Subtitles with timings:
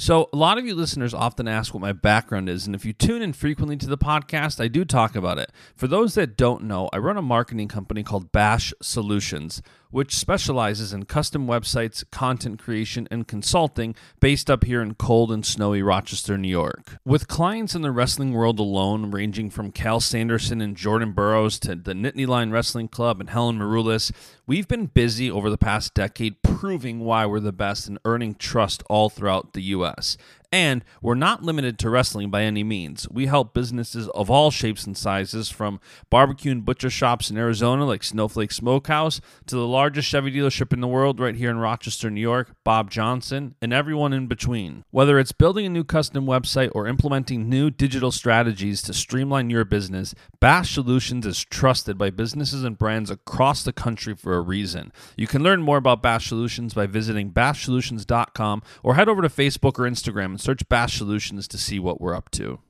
[0.00, 2.94] So, a lot of you listeners often ask what my background is, and if you
[2.94, 5.52] tune in frequently to the podcast, I do talk about it.
[5.76, 9.60] For those that don't know, I run a marketing company called Bash Solutions,
[9.90, 15.44] which specializes in custom websites, content creation, and consulting based up here in cold and
[15.44, 16.98] snowy Rochester, New York.
[17.04, 21.74] With clients in the wrestling world alone, ranging from Cael Sanderson and Jordan Burroughs to
[21.74, 24.12] the Nittany Lion Wrestling Club and Helen Maroulis,
[24.46, 28.82] we've been busy over the past decade proving why we're the best and earning trust
[28.88, 30.16] all throughout the U.S.
[30.52, 33.06] And we're not limited to wrestling by any means.
[33.08, 35.78] We help businesses of all shapes and sizes, from
[36.10, 40.80] barbecue and butcher shops in Arizona like Snowflake Smokehouse to the largest Chevy dealership in
[40.80, 44.84] the world right here in Rochester, New York, Bob Johnson, and everyone in between.
[44.90, 49.64] Whether it's building a new custom website or implementing new digital strategies to streamline your
[49.64, 54.90] business, Bash Solutions is trusted by businesses and brands across the country for a reason.
[55.16, 59.78] You can learn more about Bash Solutions by visiting bashsolutions.com or head over to Facebook
[59.78, 62.60] or Instagram search Bash Solutions to see what we're up to.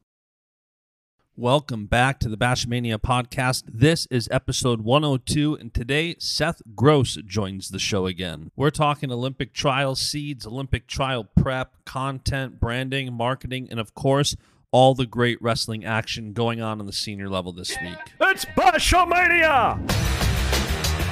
[1.36, 3.62] Welcome back to the Bashmania podcast.
[3.72, 8.50] This is episode 102, and today Seth Gross joins the show again.
[8.56, 14.36] We're talking Olympic trial seeds, Olympic trial prep, content, branding, marketing, and of course,
[14.72, 17.98] all the great wrestling action going on on the senior level this week.
[18.20, 19.78] It's Bashamania!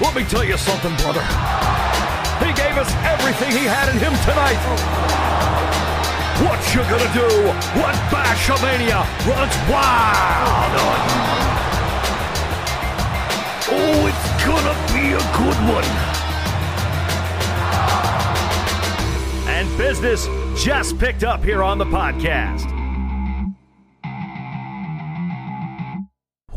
[0.00, 1.22] Let me tell you something, brother.
[2.45, 5.88] He gave us everything he had in him tonight.
[6.41, 7.28] What you gonna do
[7.81, 10.98] when Bashamania runs wild on
[13.70, 15.84] Oh, it's gonna be a good one.
[19.49, 20.28] And business
[20.62, 22.72] just picked up here on the podcast.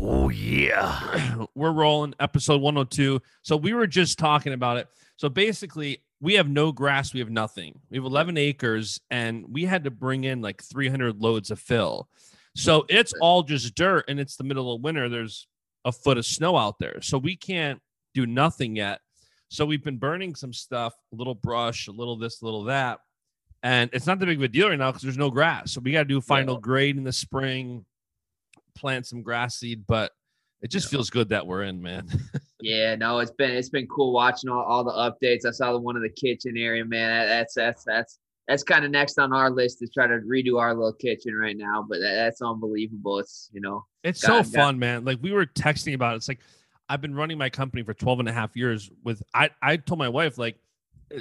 [0.00, 1.46] Oh, yeah.
[1.56, 3.20] We're rolling episode 102.
[3.42, 4.86] So we were just talking about it.
[5.16, 7.80] So basically, we have no grass, we have nothing.
[7.90, 12.08] We have 11 acres, and we had to bring in like 300 loads of fill.
[12.54, 15.08] So it's all just dirt, and it's the middle of winter.
[15.08, 15.48] There's
[15.84, 17.00] a foot of snow out there.
[17.02, 17.80] So we can't
[18.14, 19.00] do nothing yet.
[19.48, 23.00] So we've been burning some stuff, a little brush, a little this, a little that.
[23.64, 25.72] And it's not that big of a deal right now because there's no grass.
[25.72, 26.60] So we got to do final yeah.
[26.60, 27.84] grade in the spring,
[28.76, 29.84] plant some grass seed.
[29.88, 30.12] But
[30.62, 30.90] it just yeah.
[30.90, 32.08] feels good that we're in, man.
[32.62, 35.44] yeah, no, it's been it's been cool watching all, all the updates.
[35.46, 37.28] I saw the one in the kitchen area, man.
[37.28, 40.74] That's that's that's that's kind of next on our list to try to redo our
[40.74, 41.84] little kitchen right now.
[41.88, 43.18] But that, that's unbelievable.
[43.18, 45.04] It's you know, it's got, so fun, got, man.
[45.04, 46.16] Like we were texting about it.
[46.18, 46.40] It's like
[46.88, 49.98] I've been running my company for 12 and a half years with I I told
[49.98, 50.56] my wife like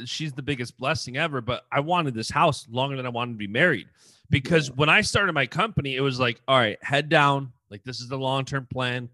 [0.06, 3.38] she's the biggest blessing ever, but I wanted this house longer than I wanted to
[3.38, 3.88] be married.
[4.30, 4.76] Because yeah.
[4.76, 7.52] when I started my company, it was like, all right, head down.
[7.70, 9.10] Like this is the long-term plan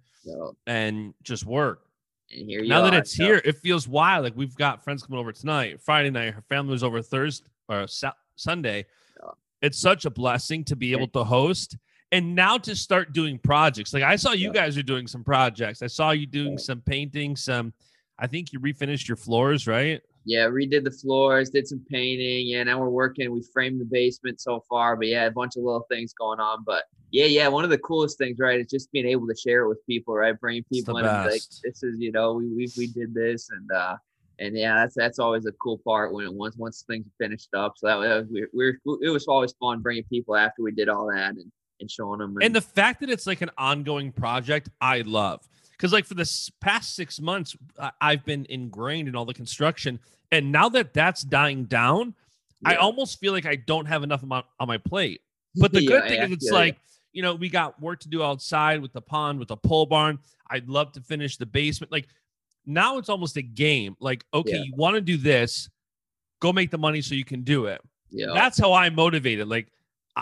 [0.65, 1.86] and just work.
[2.31, 3.23] And here now that it's so.
[3.23, 4.23] here, it feels wild.
[4.23, 6.33] Like we've got friends coming over tonight, Friday night.
[6.33, 8.85] Her family was over Thursday or sa- Sunday.
[9.21, 9.31] Yeah.
[9.61, 11.77] It's such a blessing to be able to host
[12.11, 13.93] and now to start doing projects.
[13.93, 14.61] Like I saw you yeah.
[14.61, 15.81] guys are doing some projects.
[15.81, 16.57] I saw you doing yeah.
[16.57, 17.73] some painting, some.
[18.19, 20.01] I think you refinished your floors, right?
[20.25, 22.47] Yeah, redid the floors, did some painting.
[22.47, 23.31] Yeah, now we're working.
[23.31, 26.63] We framed the basement so far, but yeah, a bunch of little things going on.
[26.65, 29.63] But yeah, yeah, one of the coolest things, right, is just being able to share
[29.63, 30.39] it with people, right?
[30.39, 33.71] Bringing people in and like, this is, you know, we, we we did this, and
[33.71, 33.95] uh,
[34.39, 37.73] and yeah, that's that's always a cool part when once once things are finished up.
[37.77, 41.07] So that, was we we're it was always fun bringing people after we did all
[41.07, 42.35] that and and showing them.
[42.35, 46.15] And, and the fact that it's like an ongoing project, I love because like for
[46.15, 46.29] the
[46.59, 47.55] past six months,
[48.01, 49.99] I've been ingrained in all the construction
[50.31, 52.13] and now that that's dying down,
[52.61, 52.71] yeah.
[52.71, 55.21] I almost feel like I don't have enough amount on my plate.
[55.55, 56.77] But the good thing is, it's like,
[57.13, 60.19] you know, we got work to do outside with the pond, with the pole barn.
[60.49, 61.91] I'd love to finish the basement.
[61.91, 62.07] Like
[62.65, 63.95] now it's almost a game.
[63.99, 65.69] Like, okay, you want to do this,
[66.39, 67.81] go make the money so you can do it.
[68.09, 68.27] Yeah.
[68.33, 69.47] That's how I'm motivated.
[69.47, 69.67] Like,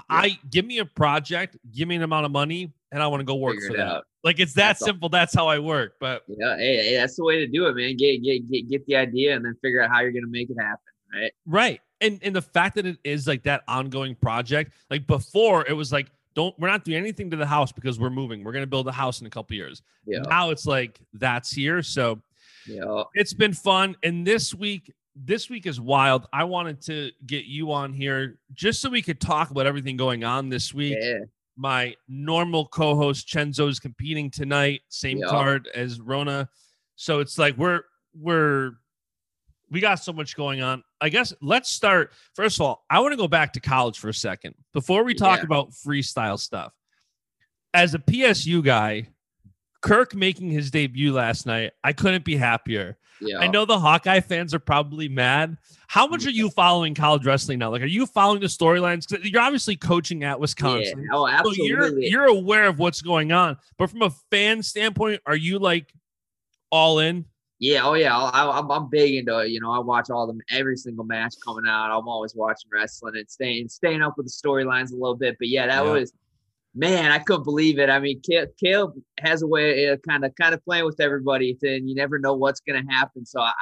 [0.09, 3.25] I give me a project, give me an amount of money, and I want to
[3.25, 3.87] go work Figure for that.
[3.87, 4.03] Out.
[4.23, 5.05] Like it's that that's simple.
[5.05, 5.09] All.
[5.09, 5.95] That's how I work.
[5.99, 7.95] But yeah, hey, hey, that's the way to do it, man.
[7.95, 10.57] Get get get get the idea and then figure out how you're gonna make it
[10.59, 10.79] happen.
[11.13, 11.31] Right.
[11.45, 11.81] Right.
[12.01, 15.91] And and the fact that it is like that ongoing project, like before it was
[15.91, 18.43] like, don't we're not doing anything to the house because we're moving.
[18.43, 19.81] We're gonna build a house in a couple years.
[20.05, 20.19] Yeah.
[20.19, 21.81] Now it's like that's here.
[21.81, 22.21] So
[22.67, 23.95] yeah, it's been fun.
[24.03, 26.27] And this week this week is wild.
[26.33, 30.25] I wanted to get you on here just so we could talk about everything going
[30.25, 30.97] on this week.
[30.99, 31.19] Yeah.
[31.55, 35.27] My normal co-host Chenzo is competing tonight, same Yeah.
[35.27, 36.49] card as Rona.
[36.97, 37.81] So it's like we're
[38.13, 38.73] we're
[39.71, 40.83] we got so much going on.
[41.01, 42.13] I guess let's start.
[42.35, 45.13] First of all, I want to go back to college for a second before we
[45.13, 45.45] talk Yeah.
[45.45, 46.73] about freestyle stuff.
[47.73, 49.09] As a PSU guy,
[49.81, 52.97] Kirk making his debut last night, I couldn't be happier.
[53.21, 53.37] Yeah.
[53.39, 55.57] I know the Hawkeye fans are probably mad.
[55.87, 57.69] How much are you following college wrestling now?
[57.71, 59.05] Like, are you following the storylines?
[59.23, 60.35] You're obviously coaching at Yeah.
[60.35, 61.07] Wisconsin.
[61.13, 65.35] Oh, So you're you're aware of what's going on, but from a fan standpoint, are
[65.35, 65.93] you like
[66.71, 67.25] all in?
[67.65, 69.49] Yeah, oh yeah, I, I'm I'm big into it.
[69.49, 71.89] You know, I watch all them every single match coming out.
[71.89, 75.35] I'm always watching wrestling and staying staying up with the storylines a little bit.
[75.39, 75.91] But yeah, that Yeah.
[75.93, 76.13] was
[76.75, 77.89] man, I couldn't believe it.
[77.89, 81.57] I mean, Cael, has a way uh, of kind of kind of playing with everybody,
[81.63, 83.25] and you never know what's gonna happen.
[83.25, 83.53] So I,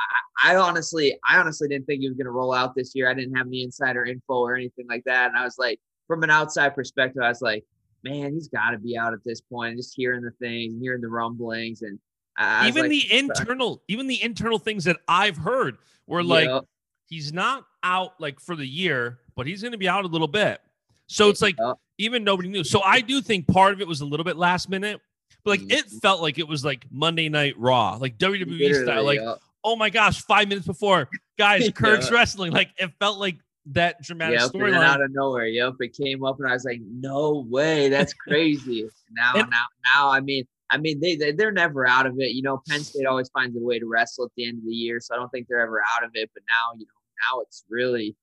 [0.43, 3.09] I honestly, I honestly didn't think he was gonna roll out this year.
[3.09, 6.23] I didn't have any insider info or anything like that, and I was like, from
[6.23, 7.63] an outside perspective, I was like,
[8.03, 9.77] man, he's got to be out at this point.
[9.77, 11.99] Just hearing the things, hearing the rumblings, and
[12.37, 15.77] I, even like, the internal, even the internal things that I've heard
[16.07, 16.61] were like yeah,
[17.07, 20.27] he's not out like for the year, but he's going to be out a little
[20.27, 20.59] bit.
[21.07, 21.73] So it's like yeah.
[21.99, 22.63] even nobody knew.
[22.63, 24.99] So I do think part of it was a little bit last minute,
[25.43, 26.01] but like it Mhm.
[26.01, 29.03] felt like it was like Monday Night Raw, like WWE Literally, style.
[29.03, 29.35] Like, yeah.
[29.63, 32.51] oh my gosh, five minutes before, guys, Kirk's wrestling.
[32.51, 33.37] Like it felt like
[33.67, 34.83] that dramatic Yep, storyline.
[34.83, 35.45] out of nowhere.
[35.45, 39.63] Yep, it came up, and I was like, "No way, that's crazy." now, And- now,
[39.95, 42.31] now, I mean, I mean, they they- they're never out of it.
[42.31, 44.73] You know, Penn State always finds a way to wrestle at the end of the
[44.73, 46.29] year, so I don't think they're ever out of it.
[46.33, 48.15] But now, you know, now it's really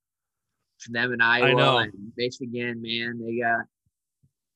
[0.88, 1.78] them and Iowa know.
[1.78, 2.82] and Michigan.
[2.82, 3.66] Man, they got.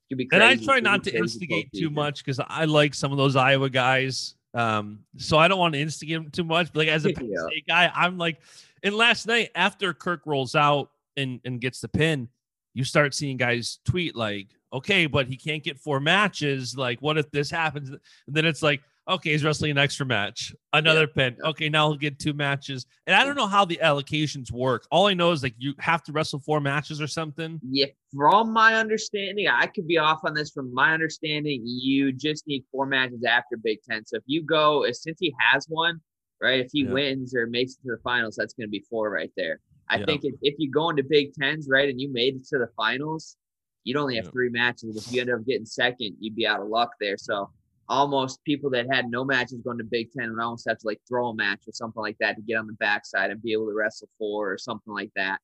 [0.09, 1.95] Could be and I try not to instigate too postseason.
[1.95, 4.35] much because I like some of those Iowa guys.
[4.53, 6.73] Um, so I don't want to instigate them too much.
[6.73, 7.47] But like as a Penn Yeah.
[7.49, 8.41] State guy, I'm like,
[8.83, 12.29] and last night after Kirk rolls out and and gets the pin,
[12.75, 16.77] you start seeing guys tweet like, okay, but he can't get four matches.
[16.77, 17.89] Like, what if this happens?
[17.91, 21.37] And then it's like, okay, he's wrestling an extra match, another pin.
[21.43, 21.51] yeah.
[21.51, 22.87] Okay, now he'll get two matches.
[23.07, 24.87] And I don't know how the allocations work.
[24.91, 27.61] All I know is like you have to wrestle four matches or something.
[27.63, 30.51] Yeah, from my understanding, I could be off on this.
[30.51, 34.05] From my understanding, you just need four matches after Big Ten.
[34.07, 36.01] So if you go, if- since he has one,
[36.41, 36.61] right?
[36.61, 36.93] If he Yeah.
[36.93, 39.61] wins or makes it to the finals, that's going to be four right there.
[39.91, 40.07] I Yeah.
[40.07, 42.69] think if, if you go into Big Tens, right, and you made it to the
[42.75, 43.37] finals,
[43.85, 44.31] you'd only have Yeah.
[44.31, 44.97] three matches.
[44.97, 47.17] If you end up getting second, you'd be out of luck there.
[47.17, 47.51] So
[47.89, 51.01] almost people that had no matches going to Big Ten would almost have to like
[51.07, 53.67] throw a match or something like that to get on the backside and be able
[53.67, 55.39] to wrestle four or something like that.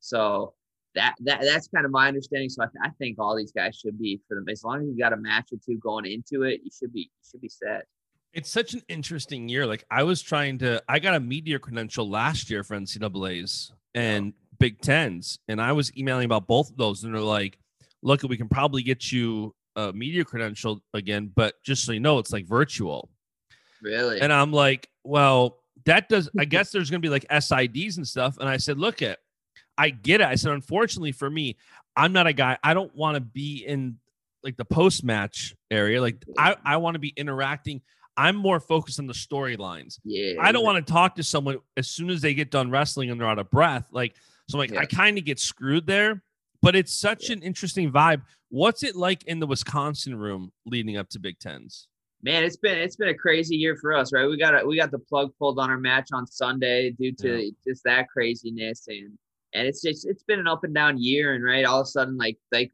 [0.00, 0.54] So
[0.94, 2.48] that that that's kind of my understanding.
[2.48, 4.88] So I, th- I think all these guys should be for them as long as
[4.88, 7.48] you got a match or two going into it, you should be you should be
[7.48, 7.86] set.
[8.32, 9.66] It's such an interesting year.
[9.66, 14.32] Like I was trying to, I got a media credential last year for NCAA's and
[14.58, 17.58] Big Tens, and I was emailing about both of those, and they're like,
[18.02, 22.18] "Look, we can probably get you a media credential again, but just so you know,
[22.18, 23.10] it's like virtual."
[23.82, 24.20] Really?
[24.20, 26.30] And I'm like, "Well, that does.
[26.38, 29.18] I guess there's going to be like SIDs and stuff." And I said, "Look, it,
[29.78, 31.56] I get it." I said, "Unfortunately for me,
[31.96, 32.58] I'm not a guy.
[32.62, 33.98] I don't want to be in
[34.44, 36.00] like the post match area.
[36.00, 37.82] Like I, I want to be interacting."
[38.16, 39.98] I'm more focused on the storylines.
[40.04, 40.34] yeah.
[40.40, 43.18] I don't want to talk to someone as soon as they get done wrestling and
[43.18, 43.86] they're out of breath.
[43.90, 44.16] Like,
[44.48, 46.22] so I'm like, I kind of get screwed there,
[46.62, 48.22] but it's such an interesting vibe.
[48.48, 51.88] What's it like in the Wisconsin room leading up to Big Tens?
[52.22, 54.26] man, it's been it's been a crazy year for us, right?
[54.26, 57.50] We got a, we got the plug pulled on our match on Sunday due to
[57.66, 59.18] just that craziness and
[59.54, 61.86] and it's just it's been an up and down year and right all of a
[61.86, 62.70] sudden like like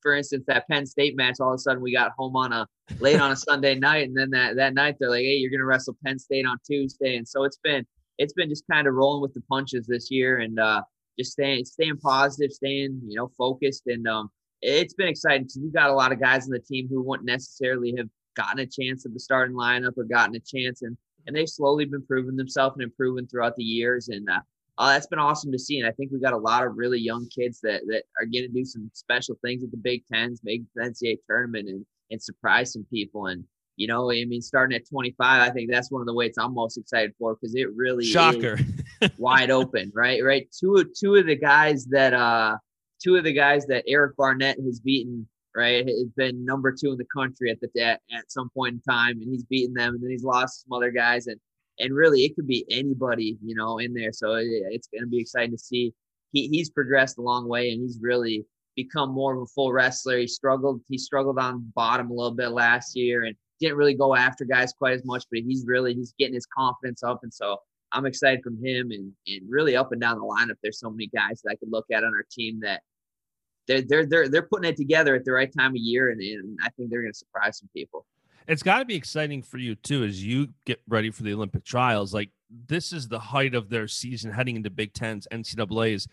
[0.00, 2.66] for instance that Penn State match all of a sudden we got home on a
[3.00, 5.64] late on a Sunday night and then that that night they're like hey you're gonna
[5.64, 7.84] wrestle Penn State on Tuesday and so it's been
[8.18, 10.80] it's been just kind of rolling with the punches this year and uh
[11.18, 13.84] just staying staying positive staying you know focused.
[13.86, 16.88] And um it's been exciting because we've got a lot of guys on the team
[16.88, 20.82] who wouldn't necessarily have gotten a chance at the starting lineup or gotten a chance.
[20.82, 24.08] And and they've slowly been proving themselves and improving throughout the years.
[24.08, 24.40] And uh,
[24.78, 25.78] uh, that's been awesome to see.
[25.78, 28.44] And I think we got a lot of really young kids that that are going
[28.44, 32.22] to do some special things at the Big Tens, make the NCAA tournament and and
[32.22, 33.26] surprise some people.
[33.26, 33.44] And
[33.76, 36.54] you know I mean starting at 25 I think that's one of the weights I'm
[36.54, 38.58] most excited for because it really is Shocker.
[39.18, 40.22] wide open, right?
[40.22, 40.48] Right.
[40.58, 42.56] Two of two of the guys that uh
[43.02, 45.26] two of the guys that Eric Barnett has beaten,
[45.56, 48.92] right, has been number two in the country at the at, at some point in
[48.92, 51.40] time, and he's beaten them, and then he's lost some other guys, and
[51.78, 54.12] and really it could be anybody, you know, in there.
[54.12, 55.92] So it, it's going to be exciting to see.
[56.32, 58.44] He he's progressed a long way, and he's really
[58.76, 60.18] become more of a full wrestler.
[60.18, 60.80] He struggled.
[60.88, 64.72] He struggled on bottom a little bit last year, and didn't really go after guys
[64.72, 65.24] quite as much.
[65.30, 67.58] But he's really he's getting his confidence up, and so
[67.92, 70.56] I'm excited from him and and really up and down the lineup.
[70.62, 72.82] There's so many guys that I could look at on our team that
[73.66, 76.58] they're they're they're they're putting it together at the right time of year, and, and
[76.62, 78.06] I think they're going to surprise some people.
[78.48, 81.64] It's got to be exciting for you too as you get ready for the Olympic
[81.64, 82.12] trials.
[82.12, 86.08] Like this is the height of their season heading into Big Tens, NCAA's.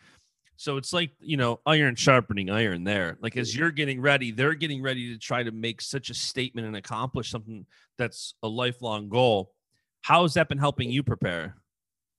[0.60, 3.18] So it's like, you know, iron sharpening iron there.
[3.22, 6.68] Like as you're getting ready, they're getting ready to try to make such a statement
[6.68, 7.66] and accomplish something
[7.98, 9.54] that's a lifelong goal.
[10.01, 11.56] How has that been helping you prepare?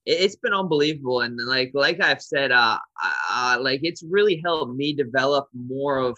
[0.07, 1.21] It's been unbelievable.
[1.21, 2.79] And like, like I've said, uh,
[3.29, 6.17] uh, like it's really helped me develop more of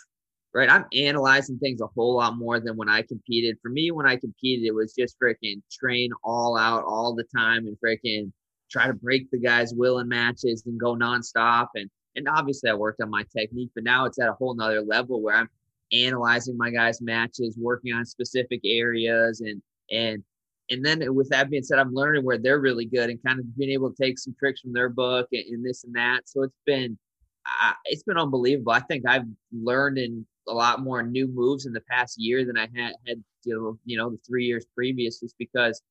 [0.54, 0.70] right?
[0.70, 3.58] I'm analyzing things a whole lot more than when I competed.
[3.62, 7.68] For me, when I competed, it was just freaking train all out all the time
[7.68, 8.32] and freaking
[8.72, 11.68] try to break the guy's will in matches and go nonstop.
[11.76, 14.82] And and obviously I worked on my technique, but now it's at a whole nother
[14.82, 15.50] level where I'm
[15.92, 20.24] analyzing my guys' matches, working on specific areas and and
[20.70, 23.58] and then with that being said, I'm learning where they're really good and kind of
[23.58, 26.22] being able to take some tricks from their book and, and this and that.
[26.26, 26.98] So it's been
[27.46, 28.72] uh, it's been unbelievable.
[28.72, 32.58] I think I've learned and a lot more new moves in the past year than
[32.58, 35.82] I had had you know, you know the three years previous, just because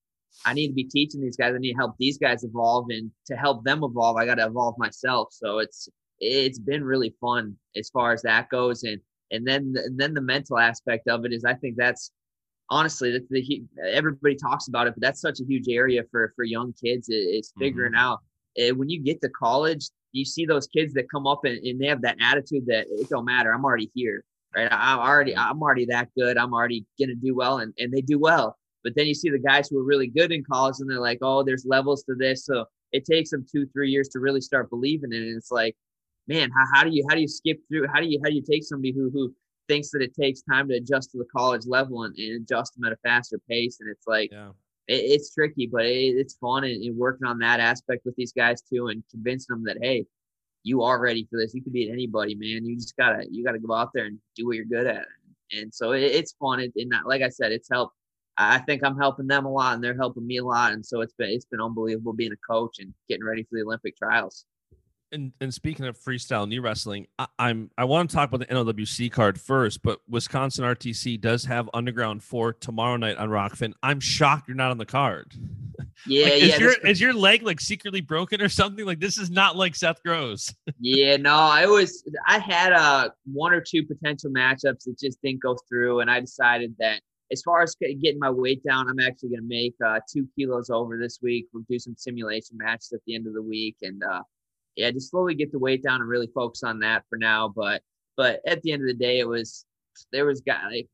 [0.46, 1.54] I need to be teaching these guys.
[1.54, 4.46] I need to help these guys evolve, and to help them evolve, I got to
[4.46, 5.28] evolve myself.
[5.32, 5.88] So it's
[6.22, 9.00] it's been really fun as far as that goes, and
[9.30, 12.12] and then and then the mental aspect of it is I think that's
[12.70, 16.44] honestly that the everybody talks about it, but that's such a huge area for for
[16.44, 17.60] young kids is mm-hmm.
[17.60, 18.00] figuring mm-hmm.
[18.00, 18.20] out
[18.56, 21.80] and when you get to college, you see those kids that come up and, and
[21.80, 23.52] they have that attitude that it don't matter.
[23.52, 24.24] I'm already here
[24.54, 24.68] right?
[24.70, 26.36] I'm already I'm already that good.
[26.36, 28.56] I'm already gonna do well, and and they do well.
[28.84, 31.18] But then you see the guys who are really good in college, and they're like,
[31.22, 32.44] oh, there's levels to this.
[32.44, 35.28] So it takes them two, three years to really start believing in it.
[35.28, 35.76] And it's like,
[36.26, 37.86] man, how, how do you how do you skip through?
[37.92, 39.34] How do you how do you take somebody who who
[39.68, 42.84] thinks that it takes time to adjust to the college level and, and adjust them
[42.84, 43.78] at a faster pace?
[43.80, 44.50] And it's like, yeah.
[44.88, 48.32] it, it's tricky, but it, it's fun and, and working on that aspect with these
[48.32, 50.06] guys too, and convincing them that hey,
[50.64, 51.54] you are ready for this.
[51.54, 52.64] You can beat anybody, man.
[52.64, 55.06] You just gotta you gotta go out there and do what you're good at.
[55.52, 56.60] And so it, it's fun.
[56.60, 57.94] It, and like I said, it's helped.
[58.38, 60.72] I think I'm helping them a lot, and they're helping me a lot.
[60.72, 63.64] And so it's been it's been unbelievable being a coach and getting ready for the
[63.64, 64.46] Olympic trials.
[65.12, 68.54] And, and speaking of freestyle knee wrestling, I, am I want to talk about the
[68.54, 73.74] NLWC card first, but Wisconsin RTC does have Underground Four tomorrow night on Rokfin.
[73.82, 75.34] I'm shocked you're not on the card.
[76.06, 76.46] Yeah, like, yeah.
[76.46, 78.84] Is your is your leg like secretly broken or something?
[78.84, 80.52] Like this is not like Seth Gross.
[80.80, 85.40] yeah, no, I was I had uh one or two potential matchups that just didn't
[85.42, 89.30] go through, and I decided that as far as getting my weight down, I'm actually
[89.30, 91.46] going to make uh, two kilos over this week.
[91.52, 94.22] We'll do some simulation matches at the end of the week, and uh,
[94.76, 97.52] yeah, just slowly get the weight down and really focus on that for now.
[97.54, 97.82] But
[98.16, 99.64] but at the end of the day, it was
[100.12, 100.88] there was guy like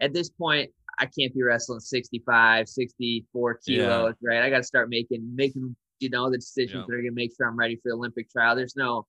[0.00, 4.28] at this point I can't be wrestling 65, 64 kilos, yeah.
[4.28, 4.42] right?
[4.42, 6.84] I got to start making making you know the decisions yeah.
[6.86, 8.56] that are gonna make sure I'm ready for the Olympic trial.
[8.56, 9.06] There's no,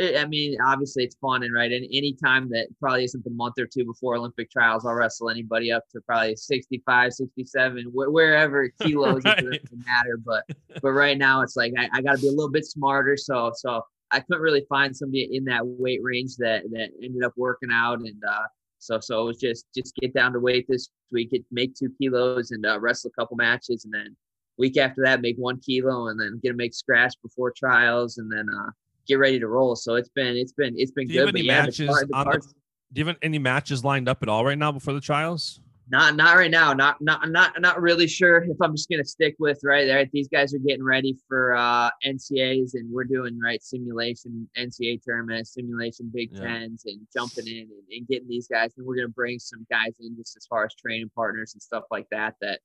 [0.00, 1.72] I mean, obviously it's fun and right.
[1.72, 5.30] And any time that probably isn't the month or two before Olympic trials, I'll wrestle
[5.30, 9.38] anybody up to probably 65, 67, wh- wherever kilos right.
[9.38, 10.18] it doesn't matter.
[10.24, 10.44] But
[10.82, 13.16] but right now it's like I, I got to be a little bit smarter.
[13.16, 17.32] So so I couldn't really find somebody in that weight range that that ended up
[17.36, 18.22] working out and.
[18.28, 18.42] uh
[18.78, 21.90] so so it was just just get down to weight this week, get make two
[22.00, 24.16] kilos and uh, wrestle a couple matches, and then
[24.56, 28.30] week after that make one kilo, and then get to make scratch before trials, and
[28.30, 28.70] then uh,
[29.08, 29.74] get ready to roll.
[29.76, 31.32] So it's been it's been it's been do good.
[31.32, 32.54] but yeah, matches the the the,
[32.92, 35.60] do you have any matches lined up at all right now before the trials?
[35.90, 36.74] Not not right now.
[36.74, 40.04] Not not not not really sure if I'm just gonna stick with right there.
[40.12, 45.48] These guys are getting ready for uh NCAs and we're doing right simulation NCA tournament,
[45.48, 46.40] simulation Big yeah.
[46.40, 48.72] Tens and jumping in and, and getting these guys.
[48.76, 51.84] And we're gonna bring some guys in just as far as training partners and stuff
[51.90, 52.34] like that.
[52.42, 52.60] That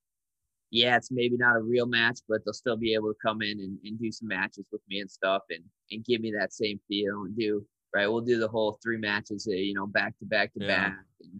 [0.74, 3.60] yeah, it's maybe not a real match, but they'll still be able to come in
[3.60, 5.62] and, and do some matches with me and stuff and
[5.92, 7.64] and give me that same feel and do
[7.94, 8.08] right?
[8.08, 10.96] We'll do the whole three matches, uh, you know, back to back to back,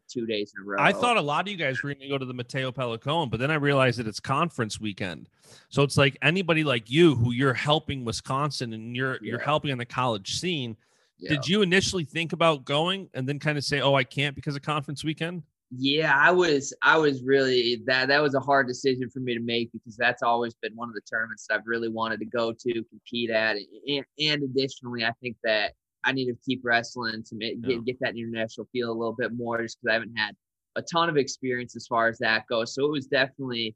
[0.09, 0.77] two days in a row.
[0.79, 3.29] I thought a lot of you guys were going to go to the Matteo Pellicone,
[3.29, 5.29] but then I realized that it's conference weekend,
[5.69, 9.19] so it's like anybody like you who you're helping Wisconsin and you're yeah.
[9.23, 10.77] you're helping on the college scene.
[11.19, 11.31] Yeah.
[11.31, 14.55] Did you initially think about going and then kind of say, "Oh, I can't because
[14.55, 15.43] of conference weekend"?
[15.71, 19.41] Yeah, I was I was really that that was a hard decision for me to
[19.41, 22.53] make because that's always been one of the tournaments that I've really wanted to go
[22.53, 23.57] to, compete at,
[23.89, 25.73] and, and additionally, I think that
[26.05, 29.33] I need to keep wrestling to make, get, get that international feel a little bit
[29.35, 30.37] more just because I haven't had
[30.77, 32.75] a ton of experience as far as that goes.
[32.75, 33.75] So it was definitely,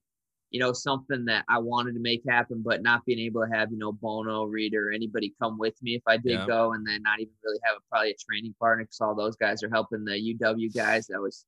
[0.50, 3.71] you know, something that I wanted to make happen, but not being able to have,
[3.73, 6.47] you know, Bono, Reader, anybody come with me if I did yeah.
[6.47, 9.37] go, and then not even really have a, probably a training partner because all those
[9.37, 11.07] guys are helping the UW guys.
[11.07, 11.47] That was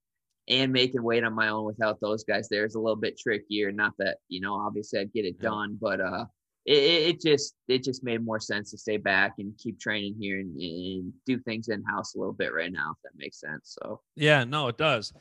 [0.51, 3.73] and making weight on my own without those guys there is a little bit trickier.
[3.73, 6.27] Not that you know, obviously I'd get it done, but uh,
[6.67, 10.41] it, it just it just made more sense to stay back and keep training here
[10.41, 13.77] and, and do things in house a little bit right now, if that makes sense.
[13.81, 15.13] So yeah, no, it does.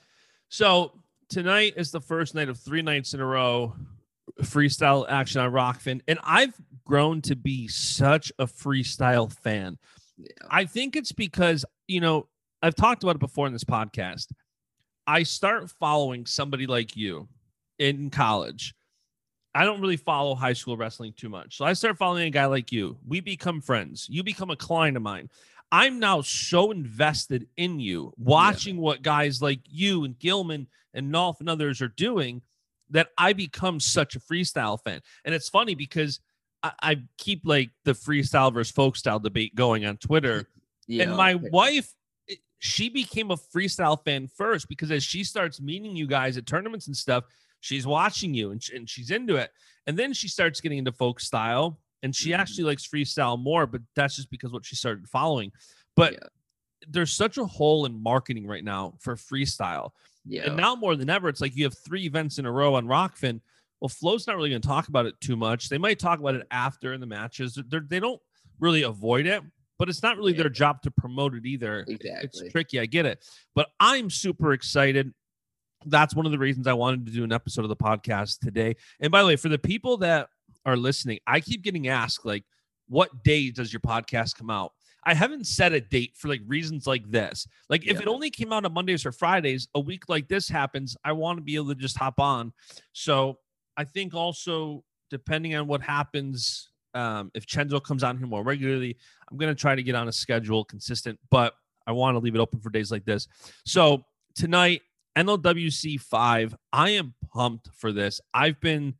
[0.50, 0.94] So
[1.30, 3.76] tonight is the first night of three nights in a row
[4.42, 6.54] freestyle action on Rokfin, and I've
[6.86, 9.78] grown to be such a freestyle fan.
[10.18, 10.28] Yeah.
[10.50, 12.28] I think it's because you know
[12.62, 14.26] I've talked about it before in this podcast.
[15.10, 17.28] I start following somebody like you
[17.80, 18.76] in college.
[19.56, 21.58] I don't really follow high school wrestling too much.
[21.58, 22.96] So I start following a guy like you.
[23.08, 24.06] We become friends.
[24.08, 25.32] You become a client of mine.
[25.72, 28.82] I'm now so invested in you, watching yeah.
[28.82, 32.44] what guys like you and Gilman and Nolf and others are doing
[32.92, 35.02] that I become such a freestyle fan.
[35.26, 36.20] And it's funny because
[36.62, 40.48] I, I keep like the freestyle versus folk style debate going on Twitter.
[40.88, 41.92] Yeah, and my wife,
[42.60, 46.88] she became a freestyle fan first because as she starts meeting you guys at tournaments
[46.88, 47.24] and stuff,
[47.62, 49.52] she's watching you and, and she's into it.
[49.88, 52.42] And then she starts getting into folk style and she mm-hmm.
[52.42, 55.52] actually likes freestyle more, but that's just because what she started following.
[55.96, 56.20] But yeah.
[56.88, 59.92] there's such a hole in marketing right now for freestyle.
[60.26, 60.48] Yeah.
[60.48, 62.86] And now more than ever, it's like you have three events in a row on
[62.86, 63.40] Rokfin.
[63.80, 65.70] Well, Flow's not really going to talk about it too much.
[65.70, 67.58] They might talk about it after in the matches.
[67.70, 68.20] They're, they do not
[68.60, 69.42] really avoid it,
[69.80, 70.44] but it's not really yeah.
[70.44, 71.86] their job to promote it either.
[71.88, 72.20] Exactly.
[72.24, 72.80] It's tricky.
[72.80, 73.26] I get it.
[73.56, 75.14] But I'm super excited.
[75.86, 78.76] That's one of the reasons I wanted to do an episode of the podcast today.
[79.00, 80.28] And by the way, for the people that
[80.66, 82.44] are listening, I keep getting asked, like,
[82.90, 84.74] what day does your podcast come out?
[85.06, 87.48] I haven't set a date for like reasons like this.
[87.70, 88.02] Like if yeah.
[88.02, 91.38] it only came out on Mondays or Fridays, a week like this happens, I want
[91.38, 92.52] to be able to just hop on.
[92.92, 93.38] So
[93.78, 98.98] I think also depending on what happens, um, if Chenzo comes on here more regularly,
[99.30, 101.54] I'm gonna try to get on a schedule consistent, but
[101.88, 103.28] I want to leave it open for days like this.
[103.66, 104.06] So
[104.36, 104.82] tonight,
[105.18, 108.22] NLWC five, I am pumped for this.
[108.34, 108.96] I've been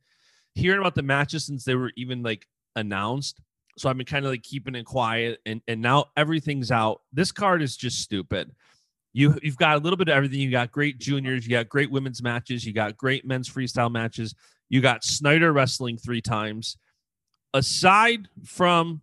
[0.54, 3.40] hearing about the matches since they were even like announced.
[3.78, 7.02] So I've been kind of like keeping it quiet, and and now everything's out.
[7.12, 8.50] This card is just stupid.
[9.12, 10.40] You you've got a little bit of everything.
[10.40, 14.34] You got great juniors, you got great women's matches, you got great men's freestyle matches.
[14.68, 16.76] You got Snyder wrestling three times.
[17.52, 19.02] Aside from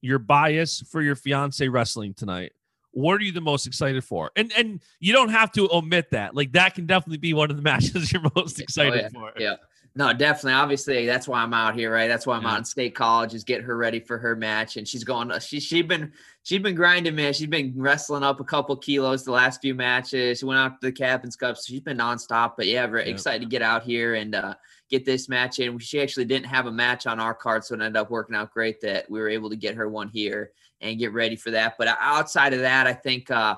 [0.00, 2.52] your bias for your fiance wrestling tonight,
[2.92, 4.30] what are you the most excited for?
[4.36, 6.34] And and you don't have to omit that.
[6.34, 9.08] Like that can definitely be one of the matches you're most oh, excited oh, yeah.
[9.08, 9.32] for.
[9.38, 9.56] Yeah.
[9.94, 10.54] No, definitely.
[10.54, 12.08] Obviously, that's why I'm out here, right?
[12.08, 12.52] That's why I'm yeah.
[12.52, 14.78] out in state college is get her ready for her match.
[14.78, 15.30] And she's going.
[15.40, 16.12] She she's been
[16.44, 17.34] she's been grinding, man.
[17.34, 20.38] She's been wrestling up a couple kilos the last few matches.
[20.38, 21.58] She went out to the Captain's Cup.
[21.58, 22.54] So she's been nonstop.
[22.56, 23.12] But yeah, very yeah.
[23.12, 24.54] excited to get out here and uh,
[24.88, 25.78] get this match in.
[25.78, 28.54] She actually didn't have a match on our card, so it ended up working out
[28.54, 31.74] great that we were able to get her one here and get ready for that.
[31.76, 33.56] But outside of that, I think uh,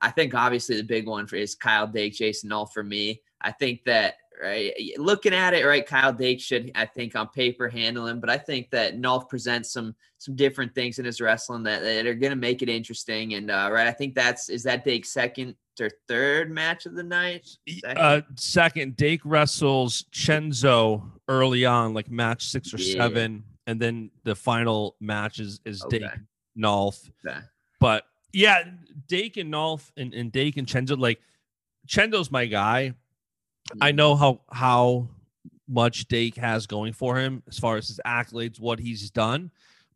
[0.00, 3.22] I think obviously the big one for is Kyle Dake, Jason Nolf for me.
[3.40, 4.72] I think that right?
[4.96, 5.86] Looking at it, right?
[5.86, 9.72] Kyle Dake should, I think, on paper handle him, but I think that Nolf presents
[9.72, 13.34] some some different things in his wrestling that, that are going to make it interesting.
[13.34, 17.02] And uh, right, I think that's is that Dake's second or third match of the
[17.02, 17.48] night.
[17.68, 22.94] Second, uh, second Dake wrestles Chenzo early on, like match six or yeah.
[22.94, 26.00] seven, and then the final match is is okay.
[26.00, 26.10] Dake
[26.58, 27.08] Nolf.
[27.26, 27.38] Okay.
[27.80, 28.64] But yeah,
[29.06, 31.20] Dake and Nolf and, and Dake and Chenzo, like
[31.86, 32.94] Chenzo's my guy
[33.80, 35.08] I know how how
[35.68, 39.50] much Dake has going for him as far as his accolades, what he's done,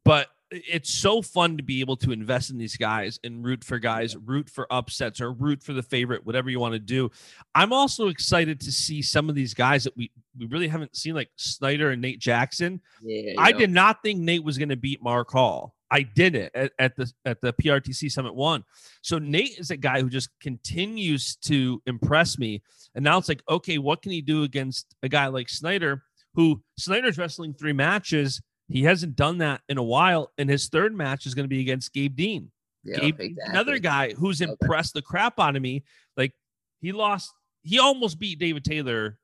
[0.04, 3.78] but it's so fun to be able to invest in these guys and root for
[3.78, 7.10] guys, root for upsets or root for the favorite, whatever you want to do.
[7.54, 11.14] I'm also excited to see some of these guys that we we really haven't seen,
[11.14, 12.80] like Snyder and Nate Jackson.
[13.02, 15.74] Yeah, I did not think Nate was going to beat Mark Hall.
[15.92, 18.64] I did it at, at, the at the PRTC Summit One.
[19.02, 22.62] So Nate is a guy who just continues to impress me.
[22.94, 26.02] And now it's like, okay, what can he do against a guy like Snyder,
[26.34, 28.40] who Snyder's wrestling three matches.
[28.68, 31.60] He hasn't done that in a while, and his third match is going to be
[31.60, 32.50] against Gabe Dean.
[32.84, 33.50] Yep, Gabe, exactly.
[33.50, 34.50] another guy who's okay.
[34.50, 35.84] impressed the crap out of me.
[36.16, 36.32] Like
[36.80, 39.18] he lost, he almost beat David Taylor.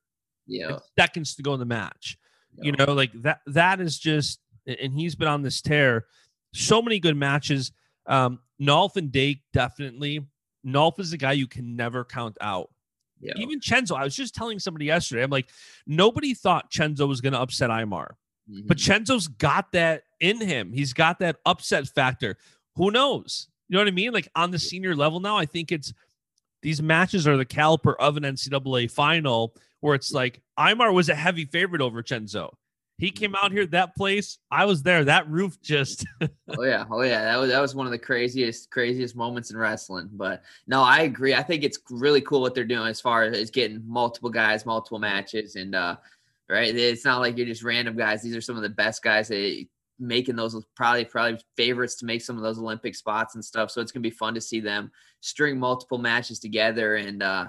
[0.46, 2.18] Yeah, seconds to go in the match.
[2.57, 2.64] Yep.
[2.64, 3.40] You know, like that.
[3.46, 6.07] That is just, and he's been on this tear
[6.59, 7.73] so many good matches.
[8.07, 10.27] Um, Nolf and Dake definitely.
[10.66, 12.71] Nolf is a guy you can never count out.
[13.21, 13.33] Yeah.
[13.37, 15.49] Even Chenzo, I was just telling somebody yesterday, I'm like,
[15.87, 18.11] nobody thought Chenzo was going to upset Imar,
[18.49, 18.66] mm-hmm.
[18.66, 20.73] but Chenzo's got that in him.
[20.73, 22.37] He's got that upset factor.
[22.77, 23.49] Who knows?
[23.68, 24.12] You know what I mean?
[24.12, 25.92] Like on the senior level now, I think it's
[26.62, 31.14] these matches are the caliper of an NCAA final where it's like Imar was a
[31.14, 32.55] heavy favorite over Chenzo.
[32.98, 35.04] He came out here, that place, I was there.
[35.04, 36.04] That roof just
[36.58, 36.84] Oh yeah.
[36.90, 37.24] Oh yeah.
[37.24, 40.11] That was that was one of the craziest, craziest moments in wrestling.
[40.12, 41.34] But no, I agree.
[41.34, 44.98] I think it's really cool what they're doing as far as getting multiple guys, multiple
[44.98, 45.54] matches.
[45.54, 45.96] And uh
[46.48, 46.74] right?
[46.74, 48.22] It's not like you're just random guys.
[48.22, 49.66] These are some of the best guys that
[50.00, 53.70] making those probably probably favorites to make some of those Olympic spots and stuff.
[53.70, 57.46] So it's gonna be fun to see them string multiple matches together and uh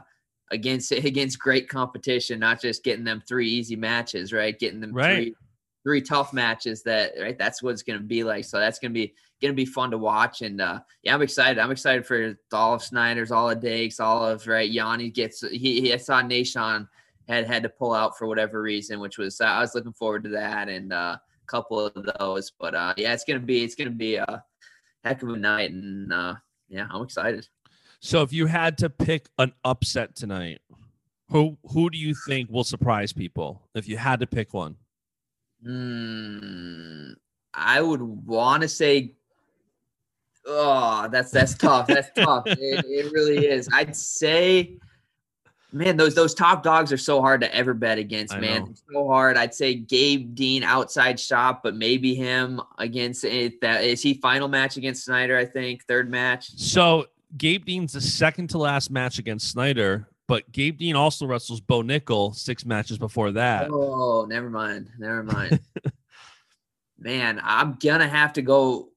[0.51, 4.57] against against great competition, not just getting them three easy matches, right?
[4.57, 5.15] Getting them right.
[5.15, 5.35] three
[5.83, 8.45] three tough matches that right that's what it's going to be like.
[8.45, 10.41] So that's going to be going to be fun to watch.
[10.41, 11.59] And uh yeah i'm excited.
[11.59, 15.81] I'm excited for all of snyder's all of dakes all of right yanni gets he,
[15.81, 16.87] he i saw nation
[17.27, 20.29] had had to pull out for whatever reason which was i was looking forward to
[20.29, 22.51] that and uh a couple of those.
[22.59, 24.43] But uh yeah it's going to be it's going to be a
[25.03, 25.71] heck of a night.
[25.71, 26.35] And uh
[26.67, 27.47] yeah i'm excited
[27.99, 30.59] so if you had to pick an upset tonight
[31.29, 34.75] who who do you think will surprise people if you had to pick one
[35.65, 37.15] Mm,
[37.53, 39.13] I would want to say,
[40.45, 41.87] oh, that's that's tough.
[41.87, 42.43] That's tough.
[42.47, 43.67] It, it really is.
[43.73, 44.77] I'd say,
[45.71, 48.37] man, those those top dogs are so hard to ever bet against.
[48.37, 49.37] Man, so hard.
[49.37, 53.59] I'd say Gabe Dean outside shop, but maybe him against it.
[53.61, 55.37] That is he final match against Snyder.
[55.37, 56.51] I think third match.
[56.57, 57.07] So
[57.37, 61.81] Gabe Dean's the second to last match against Snyder, but Gabe Dean also wrestles Bo
[61.81, 63.69] Nickal six matches before that.
[63.71, 64.89] Oh, never mind.
[64.97, 65.59] Never mind.
[66.99, 68.89] Man, I'm gonna have to go.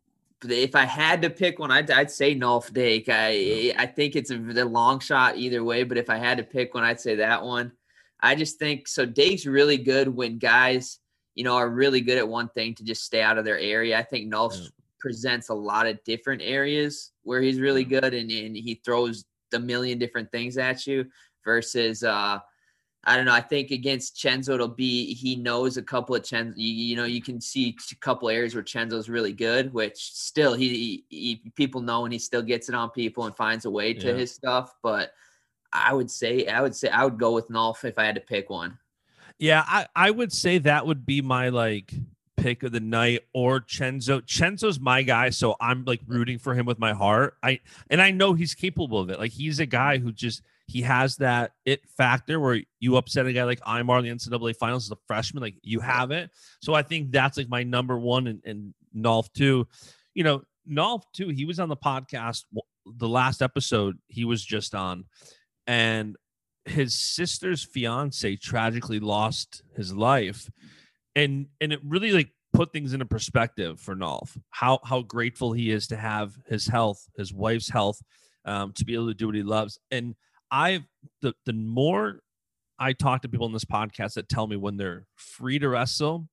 [0.44, 3.08] If I had to pick one, I'd, I'd say Nolf Dake.
[3.08, 6.42] I I think it's a, a long shot either way, but if I had to
[6.42, 7.72] pick one, I'd say that one.
[8.20, 9.04] I just think so.
[9.04, 10.98] Dake's really good when guys,
[11.34, 13.98] you know, are really good at one thing to just stay out of their area.
[13.98, 14.68] I think Nolf Yeah.
[15.02, 19.58] Presents a lot of different areas where he's really good and, and he throws a
[19.58, 21.04] million different things at you
[21.44, 22.38] versus uh
[23.04, 23.34] I don't know.
[23.34, 26.52] I think against Chenzo, it'll be he knows a couple of Chenzo.
[26.54, 30.54] You, you know, you can see a couple areas where Chenzo's really good, which still
[30.54, 33.70] he, he, he people know and he still gets it on people and finds a
[33.70, 34.14] way to Yeah.
[34.14, 34.72] his stuff.
[34.84, 35.10] But
[35.72, 38.20] I would say, I would say, I would go with Nolf if I had to
[38.20, 38.78] pick one.
[39.38, 41.92] Yeah, I, I would say that would be my like
[42.42, 44.20] pick of the night or Chenzo.
[44.22, 47.36] Chenzo's my guy, so I'm like rooting for him with my heart.
[47.42, 49.18] I and I know he's capable of it.
[49.18, 53.32] Like he's a guy who just he has that it factor where you upset a
[53.32, 56.30] guy like Imar in the NCAA finals as a freshman, like you have it.
[56.60, 59.68] So I think that's like my number one and, and Nolf too.
[60.14, 62.44] You know, Nolf too, he was on the podcast
[62.84, 65.04] the last episode he was just on,
[65.66, 66.16] and
[66.64, 70.48] his sister's fiance tragically lost his life
[71.16, 75.70] and and it really like put things into perspective for Nolf how how grateful he
[75.70, 78.02] is to have his health his wife's health
[78.44, 79.78] um, to be able to do what he loves.
[79.90, 80.14] And
[80.50, 80.82] I've
[81.20, 82.20] the the more
[82.78, 86.28] I talk to people in this podcast that tell me when they're free to wrestle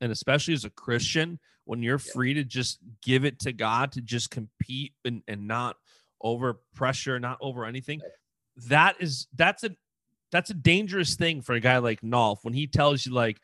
[0.00, 4.00] and especially as a Christian when you're free to just give it to God to
[4.00, 5.76] just compete and, and not
[6.22, 8.00] over pressure not over anything
[8.68, 9.70] that is that's a
[10.32, 13.38] that's a dangerous thing for a guy like Nolf when he tells you like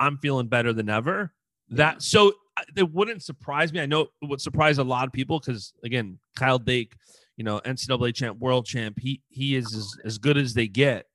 [0.00, 1.32] I'm feeling better than ever.
[1.68, 3.80] That so uh, it wouldn't surprise me.
[3.80, 6.94] I know it would surprise a lot of people because again, Kyle Dake,
[7.36, 11.06] you know, NCAA champ, world champ, he he is as, as good as they get.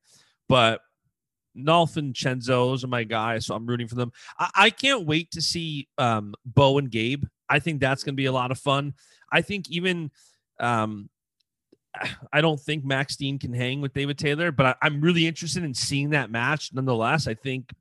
[0.48, 0.82] But
[1.58, 4.12] Nolf and Chenzo, those are my guys, so I'm rooting for them.
[4.40, 7.26] I, I can't wait to see um, Bo and Gabe.
[7.50, 8.94] I think that's going to be a lot of fun.
[9.32, 10.12] I think even
[10.60, 11.10] um,
[12.32, 15.64] I don't think Max Dean can hang with David Taylor, but I, I'm really interested
[15.64, 16.72] in seeing that match.
[16.74, 17.72] Nonetheless, I think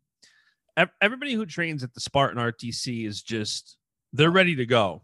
[1.00, 3.76] everybody who trains at the Spartan RTC is just
[4.12, 5.02] they're ready to go.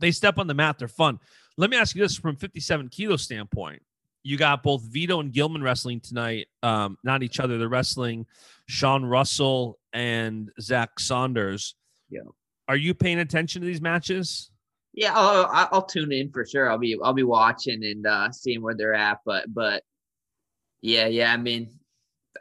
[0.00, 1.18] They step on the mat, they're fun.
[1.56, 3.82] Let me ask you this from 57 kilo standpoint.
[4.22, 6.48] You got both Vito and Gilman wrestling tonight.
[6.62, 7.58] Um, not each other.
[7.58, 8.26] They're wrestling
[8.66, 11.76] Sean Russell and Zach Sanders.
[12.08, 12.22] Yeah.
[12.66, 14.50] Are you paying attention to these matches?
[14.94, 16.70] Yeah, I'll, I'll I'll tune in for sure.
[16.70, 19.18] I'll be I'll be watching and uh, seeing where they're at.
[19.26, 19.82] But but
[20.80, 21.32] yeah, yeah.
[21.32, 21.68] I mean,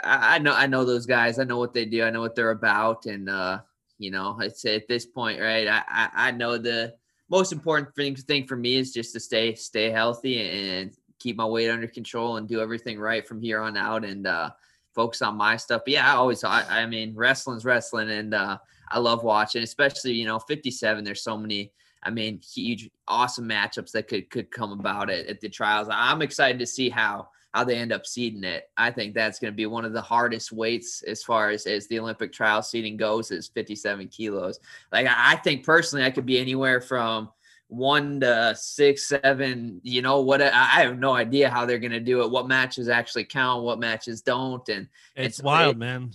[0.04, 1.40] I, know I know those guys.
[1.40, 2.04] I know what they do.
[2.04, 3.06] I know what they're about.
[3.06, 3.60] And uh,
[3.98, 5.68] you know, it's at this point, right?
[5.68, 6.96] I I, I know the
[7.30, 11.46] most important thing thing for me is just to stay stay healthy and keep my
[11.46, 14.50] weight under control and do everything right from here on out and uh,
[14.94, 15.84] focus on my stuff.
[15.86, 18.58] But yeah, I always I, I mean, wrestling's wrestling, and uh,
[18.90, 21.04] I love watching, especially you know, 57.
[21.04, 21.72] There's so many.
[22.06, 25.88] I mean, huge, awesome matchups that could could come about at, at the trials.
[25.90, 28.70] I'm excited to see how how they end up seeding it.
[28.78, 31.88] I think that's going to be one of the hardest weights as far as as
[31.88, 34.60] the Olympic trial seeding goes is 57 kilos.
[34.92, 37.30] Like I think personally, I could be anywhere from
[37.68, 39.80] one to six, seven.
[39.84, 40.42] You know what?
[40.42, 42.30] I have no idea how they're going to do it.
[42.32, 43.64] What matches actually count?
[43.64, 44.68] What matches don't?
[44.70, 46.12] And It's, It's- wild, it- man.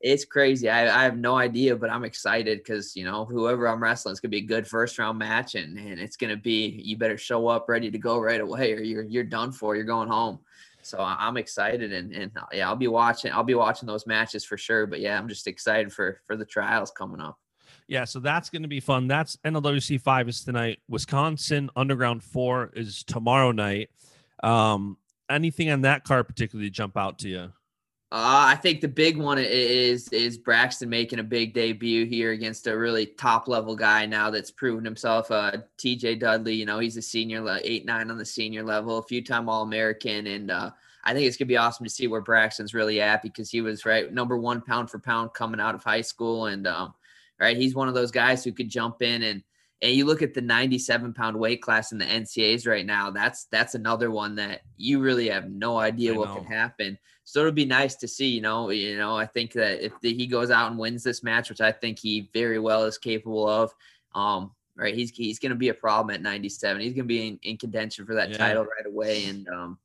[0.00, 0.68] it's crazy.
[0.68, 4.20] I, I have no idea, but I'm excited because you know whoever I'm wrestling, is
[4.20, 7.46] gonna be a good first round match, and and it's gonna be you better show
[7.48, 9.74] up ready to go right away, or you're you're done for.
[9.76, 10.38] You're going home.
[10.82, 13.32] So I'm excited and, and uh, yeah, I'll be watching.
[13.32, 14.86] I'll be watching those matches for sure.
[14.86, 17.38] But yeah, I'm just excited for for the trials coming up.
[17.88, 19.06] Yeah, so that's going to be fun.
[19.06, 20.80] That's NLWC five is tonight.
[20.88, 23.90] Wisconsin Underground four is tomorrow night.
[24.42, 24.96] Um,
[25.30, 27.52] anything on that card particularly jump out to you?
[28.12, 32.66] Uh, I think the big one is is Braxton making a big debut here against
[32.66, 35.30] a really top level guy now that's proven himself.
[35.30, 36.16] Uh, T.J.
[36.16, 39.48] Dudley, you know, he's a senior, eight nine on the senior level, a few time
[39.48, 40.70] All American, and uh,
[41.04, 43.86] I think it's gonna be awesome to see where Braxton's really at because he was
[43.86, 46.92] right number one pound for pound coming out of high school, and um,
[47.40, 49.42] right, he's one of those guys who could jump in and
[49.82, 53.46] and you look at the 97 pound weight class in the NCAs right now, that's
[53.46, 56.36] that's another one that you really have no idea I what know.
[56.36, 56.98] can happen.
[57.24, 60.14] So it'll be nice to see, you know, you know, I think that if the,
[60.14, 63.48] he goes out and wins this match, which I think he very well is capable
[63.48, 63.72] of,
[64.14, 66.80] um, right, he's he's going to be a problem at 97.
[66.80, 68.36] He's going to be in, in, contention for that yeah.
[68.36, 69.78] title right away, and um,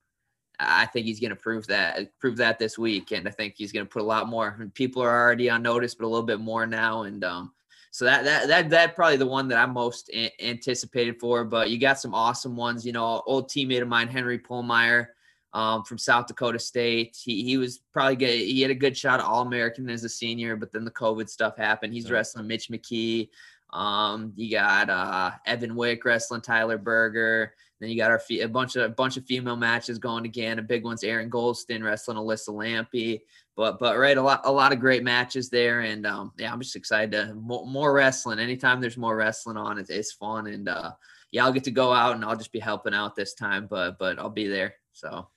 [0.60, 3.72] I think he's going to prove that prove that this week, and I think he's
[3.72, 4.70] going to put a lot more.
[4.74, 7.52] People are already on notice, but a little bit more now, and um,
[7.92, 11.44] so that that that that probably the one that I'm most a- anticipated for.
[11.44, 12.86] But you got some awesome ones.
[12.86, 15.08] You know, old teammate of mine, Henry Pohlmeyer,
[15.54, 17.18] um, from South Dakota State.
[17.22, 18.40] He he was probably good.
[18.40, 21.30] He had a good shot at All American as a senior, but then the COVID
[21.30, 21.94] stuff happened.
[21.94, 22.14] He's yeah.
[22.14, 23.30] wrestling Mitch McKee.
[23.74, 27.54] Um, you got uh, Evan Wick wrestling Tyler Berger.
[27.80, 30.60] Then you got our a bunch of a bunch of female matches going again.
[30.60, 33.22] A big one's Erin Golston wrestling Alyssa Lampe.
[33.58, 36.62] But but right, a lot a lot of great matches there, and um, yeah, I'm
[36.62, 38.38] just excited to more, more wrestling.
[38.38, 40.92] Anytime there's more wrestling on, it's, it's fun, and uh,
[41.32, 43.98] yeah, I'll get to go out and I'll just be helping out this time, but
[43.98, 44.76] but I'll be there.
[44.94, 45.28] So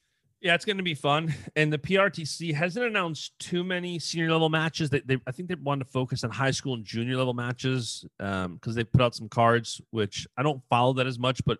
[0.42, 1.34] yeah, it's going to be fun.
[1.56, 4.88] And the PRTC hasn't announced too many senior level matches.
[4.88, 8.04] They, they I think they want to focus on high school and junior level matches
[8.18, 11.58] because um, they put out some cards, which I don't follow that as much, but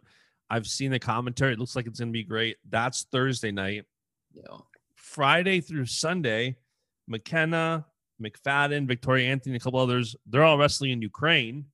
[0.50, 1.54] I've seen the commentary.
[1.54, 2.56] It looks like it's going to be great.
[2.68, 3.84] That's Thursday night.
[4.34, 4.58] Yeah.
[5.10, 6.56] Friday through Sunday,
[7.08, 7.84] McKenna,
[8.22, 11.64] McFadden, Victoria Anthony, a couple others, they're all wrestling in Ukraine.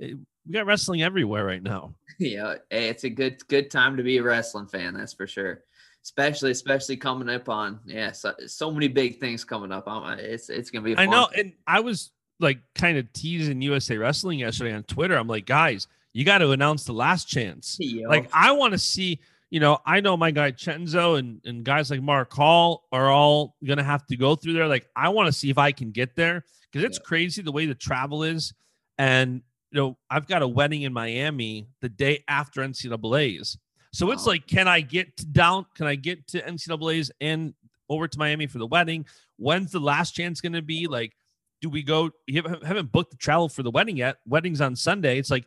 [0.00, 1.94] It, we got wrestling everywhere right now.
[2.18, 4.92] Yeah, hey, it's a good good time to be a wrestling fan.
[4.92, 5.62] That's for sure
[6.02, 10.48] especially especially coming up on yeah so, so many big things coming up on it's
[10.48, 11.06] it's gonna be fun.
[11.06, 15.28] i know and i was like kind of teasing usa wrestling yesterday on twitter i'm
[15.28, 18.08] like guys you got to announce the last chance Yo.
[18.08, 21.90] like i want to see you know i know my guy chenzo and, and guys
[21.90, 25.32] like mark hall are all gonna have to go through there like i want to
[25.32, 27.06] see if i can get there because it's yeah.
[27.06, 28.54] crazy the way the travel is
[28.98, 33.58] and you know i've got a wedding in miami the day after ncaa's
[33.92, 34.12] so wow.
[34.12, 35.66] it's like, can I get to down?
[35.74, 37.54] Can I get to NCAA's and
[37.88, 39.06] over to Miami for the wedding?
[39.36, 40.86] When's the last chance going to be?
[40.86, 41.12] Like,
[41.60, 42.10] do we go?
[42.26, 44.16] You haven't booked the travel for the wedding yet.
[44.26, 45.18] Wedding's on Sunday.
[45.18, 45.46] It's like,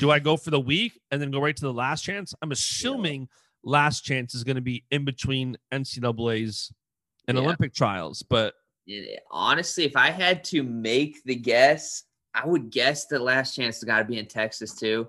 [0.00, 2.34] do I go for the week and then go right to the last chance?
[2.42, 3.26] I'm assuming yeah.
[3.70, 6.72] last chance is going to be in between NCAA's
[7.28, 7.44] and yeah.
[7.44, 8.22] Olympic trials.
[8.22, 8.54] But
[9.30, 13.84] honestly, if I had to make the guess, I would guess the last chance has
[13.84, 15.08] got to be in Texas too.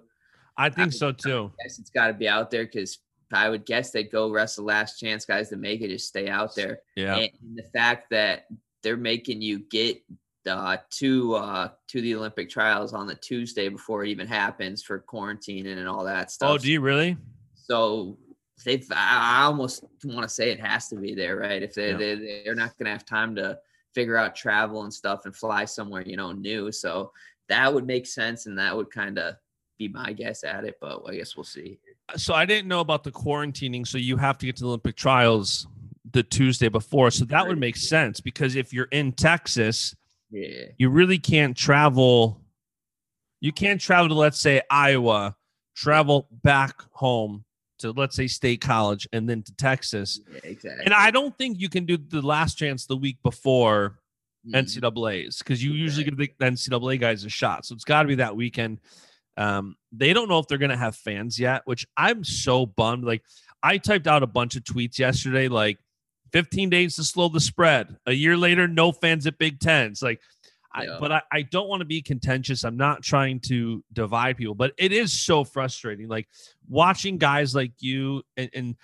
[0.58, 1.52] I think I so too.
[1.60, 3.00] I guess it's got to be out there because
[3.32, 6.56] I would guess they'd go wrestle last chance guys to make it just stay out
[6.56, 6.80] there.
[6.96, 7.18] Yeah.
[7.18, 8.46] And the fact that
[8.84, 10.02] they're making you get
[10.48, 15.00] uh, to uh, to the Olympic trials on the Tuesday before it even happens for
[15.00, 16.52] quarantine and all that stuff.
[16.52, 17.18] Oh, do you really?
[17.56, 18.18] So
[18.66, 18.86] they've.
[18.92, 21.62] I almost want to say it has to be there, right?
[21.62, 21.98] If they, yeah.
[21.98, 23.60] they they're not going to have time to
[23.94, 27.12] figure out travel and stuff and fly somewhere you know new, so
[27.50, 29.36] that would make sense, and that would kind of
[29.78, 31.80] be my guess at it, but I guess we'll see.
[32.16, 33.86] So I didn't know about the quarantining.
[33.86, 35.68] So you have to get to the Olympic trials
[36.12, 37.12] the Tuesday before.
[37.12, 39.96] So that would make sense because if you're in Texas,
[40.30, 42.42] yeah, you really can't travel.
[43.40, 45.36] You can't travel to let's say Iowa,
[45.76, 47.46] travel back home
[47.80, 50.20] to let's say State College and then to Texas.
[50.32, 50.86] Yeah, exactly.
[50.86, 54.00] And I don't think you can do the last chance the week before
[54.48, 54.56] mm-hmm.
[54.56, 57.66] NCAA's because you usually give the NCAA guys a shot.
[57.66, 58.80] So it's got to be that weekend.
[59.38, 63.04] Um, they don't know if they're going to have fans yet, which I'm so bummed.
[63.04, 63.22] Like,
[63.62, 65.78] I typed out a bunch of tweets yesterday, like
[66.32, 67.96] 15 days to slow the spread.
[68.06, 70.02] A year later, no fans at Big Tens.
[70.02, 70.22] Like,
[70.80, 70.96] yeah.
[70.96, 72.64] I, but I, I don't want to be contentious.
[72.64, 76.08] I'm not trying to divide people, but it is so frustrating.
[76.08, 76.28] Like
[76.70, 78.76] watching guys like you and, and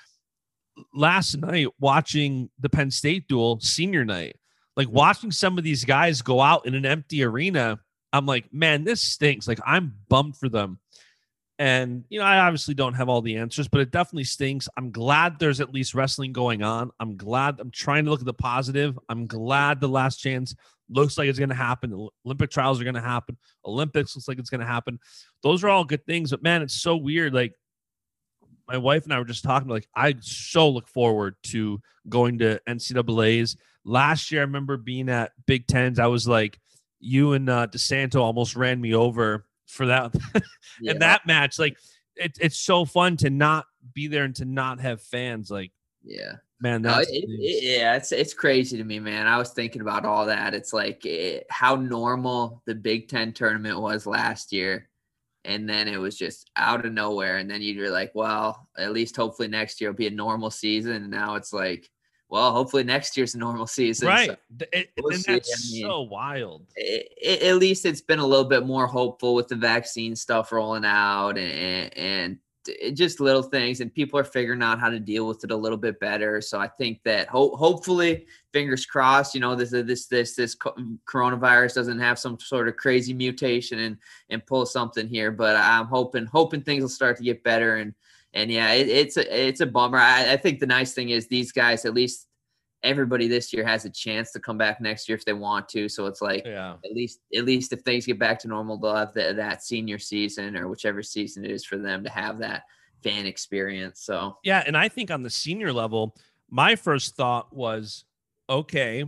[0.93, 4.37] last night watching the Penn State duel senior night,
[4.75, 7.79] like watching some of these guys go out in an empty arena
[8.13, 9.47] I'm like, man, this stinks.
[9.47, 10.79] Like, I'm bummed for them.
[11.59, 14.67] And, you know, I obviously don't have all the answers, but it definitely stinks.
[14.75, 16.91] I'm glad there's at least wrestling going on.
[16.99, 18.97] I'm glad I'm trying to look at the positive.
[19.07, 20.55] I'm glad the last chance
[20.89, 21.91] looks like it's going to happen.
[21.91, 23.37] The Olympic trials are going to happen.
[23.65, 24.99] Olympics looks like it's going to happen.
[25.43, 26.31] Those are all good things.
[26.31, 27.33] But man, it's so weird.
[27.33, 27.53] Like,
[28.67, 32.59] my wife and I were just talking like I so look forward to going to
[32.67, 33.57] NCAA's.
[33.85, 35.99] Last year, I remember being at Big Tens.
[35.99, 36.59] I was like,
[36.99, 40.13] you and uh, DeSanto almost ran me over for that
[40.81, 40.91] Yeah.
[40.91, 41.59] and that match.
[41.59, 41.77] Like,
[42.15, 45.49] it, it's so fun to not be there and to not have fans.
[45.51, 45.71] Like,
[46.03, 46.33] yeah.
[46.61, 49.27] man, No, that's it, it- yeah, it's it's crazy to me, man.
[49.27, 50.53] I was thinking about all that.
[50.53, 54.89] It's like it, how normal the Big Ten tournament was last year,
[55.45, 57.37] and then it was just out of nowhere.
[57.37, 60.93] And then you're like, well, at least hopefully next year will be a normal season.
[60.93, 61.89] And now it's like,
[62.33, 64.07] well, hopefully next year's a normal season.
[64.07, 64.37] So right.
[64.57, 66.65] Th- it- we'll and that's I mean, so wild.
[66.75, 70.51] it, it- at least it's been a little bit more hopeful with the vaccine stuff
[70.51, 74.97] rolling out and, and it just little things and people are figuring out how to
[74.99, 79.35] deal with it a little bit better so i think that ho- hopefully fingers crossed
[79.35, 83.79] you know this this this this mm, coronavirus doesn't have some sort of crazy mutation
[83.79, 83.97] and
[84.29, 87.93] and pull something here but i'm hoping hoping things will start to get better and
[88.33, 89.97] and yeah it, it's a it's a bummer.
[89.97, 92.27] I, I think the nice thing is these guys at least
[92.83, 95.87] everybody this year has a chance to come back next year if they want to.
[95.87, 96.75] So it's like Yeah.
[96.83, 99.97] at least at least if things get back to normal they'll have that that senior
[99.99, 102.63] season or whichever season it is for them to have that
[103.01, 104.01] fan experience.
[104.01, 106.15] So Yeah, and I think on the senior level,
[106.49, 108.05] my first thought was,
[108.49, 109.05] okay,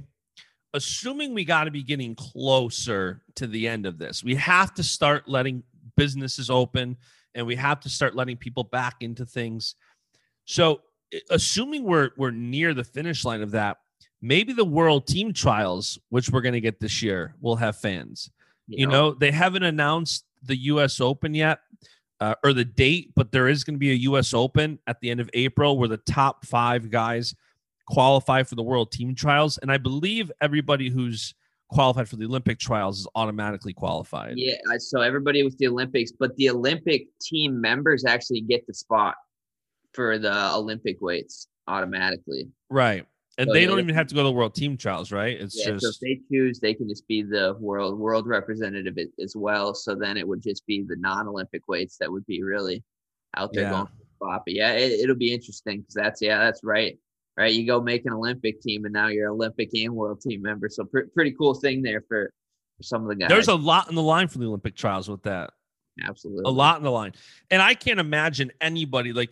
[0.74, 4.84] assuming we got to be getting closer to the end of this, we have to
[4.84, 5.64] start letting
[5.96, 6.98] businesses open
[7.36, 9.76] and we have to start letting people back into things.
[10.46, 10.82] So,
[11.30, 13.78] assuming we're we're near the finish line of that,
[14.22, 18.32] maybe the World Team Trials, which we're going to get this year, will have fans.
[18.68, 21.00] You know, they haven't announced the U.S.
[21.00, 21.60] Open yet
[22.20, 24.34] uh, or the date, but there is going to be a U.S.
[24.34, 27.36] Open at the end of April where the top five guys
[27.86, 31.36] qualify for the World Team Trials, and I believe everybody who's
[31.76, 34.34] qualified for the Olympic trials is automatically qualified.
[34.38, 39.16] yeah so everybody with the olympics but the olympic team members actually get the spot
[39.94, 43.06] for the olympic weights automatically Right.
[43.38, 45.36] And So, they don't even have to go to the World Team Trials, right?
[45.44, 48.98] It's yeah, so if just they choose they can just be the world world representative
[49.22, 52.82] as well so then it would just be the non-olympic weights that would be really
[53.36, 53.72] out there Yeah.
[53.72, 56.98] going for the spot but yeah it, it'll be interesting because that's yeah that's right
[57.38, 60.70] right you go make an olympic team and now you're olympic and world team member
[60.70, 62.32] so pre- pretty cool thing there for,
[62.78, 65.10] for some of the guys there's a lot in the line for the Olympic trials
[65.10, 65.52] with that.
[66.04, 67.14] absolutely a lot in the line.
[67.50, 69.30] And I can't imagine anybody like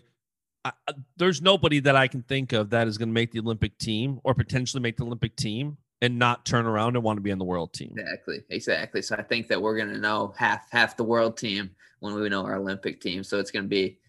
[0.66, 0.72] I,
[1.18, 4.20] there's nobody that I can think of that is going to make the Olympic team
[4.24, 7.38] or potentially make the Olympic team and not turn around and want to be on
[7.38, 7.94] the world team.
[7.98, 9.02] Exactly, exactly.
[9.02, 12.46] So I think that we're gonna know half half the world team when we know
[12.46, 13.24] our Olympic team.
[13.24, 14.00] So it's gonna be,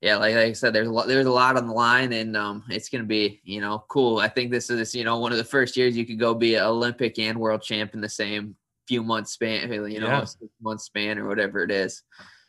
[0.00, 2.36] yeah, like, like I said, there's a lot there's a lot on the line, and
[2.36, 4.18] um, it's gonna be you know cool.
[4.18, 6.54] I think this is you know one of the first years you could go be
[6.56, 8.56] an Olympic and world champ in the same
[8.86, 10.24] few months span, you know, Yeah.
[10.60, 12.02] month span or whatever it is.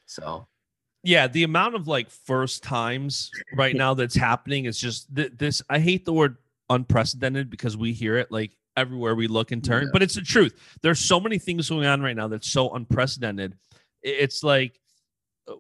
[0.05, 0.47] So
[1.03, 5.63] Yeah, the amount of like first times right now that's happening is just th- this.
[5.69, 6.38] I hate the word
[6.69, 9.89] unprecedented because we hear it like everywhere we look and turn, Yeah.
[9.93, 10.53] but it's the truth.
[10.83, 13.55] There's so many things going on right now that's so unprecedented.
[14.03, 14.79] It's like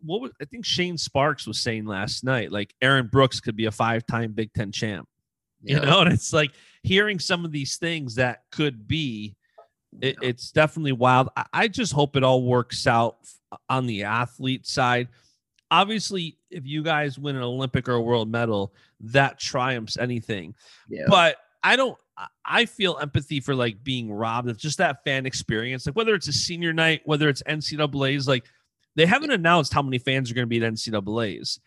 [0.01, 2.51] what was, I think Shane Sparks was saying last night.
[2.51, 5.07] Like Aaron Brooks could be a five-time Big Ten champ.
[5.61, 6.51] You know, and it's like
[6.83, 9.35] hearing some of these things that could be.
[10.01, 10.29] It, Yeah.
[10.29, 11.29] It's definitely wild.
[11.35, 13.17] I, I just hope it all works out
[13.69, 15.07] on the athlete side
[15.71, 20.53] obviously if you guys win an olympic or a world medal that triumphs anything
[20.89, 21.03] yeah.
[21.07, 25.25] but i don't I- i feel empathy for like being robbed of just that fan
[25.25, 28.45] experience like whether it's a senior night whether it's ncaa's like
[28.97, 31.59] they haven't announced how many fans are going to be at ncaa's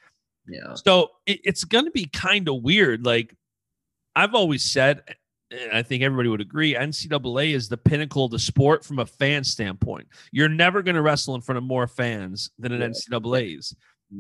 [0.47, 0.75] yeah.
[0.75, 3.35] so it, it's going to be kind of weird like
[4.17, 5.03] i've always said
[5.51, 9.07] and i think everybody would agree ncaa is the pinnacle of the sport from a
[9.07, 13.19] fan standpoint you're never going to wrestle in front of more fans than an Yeah.
[13.19, 13.75] ncaa's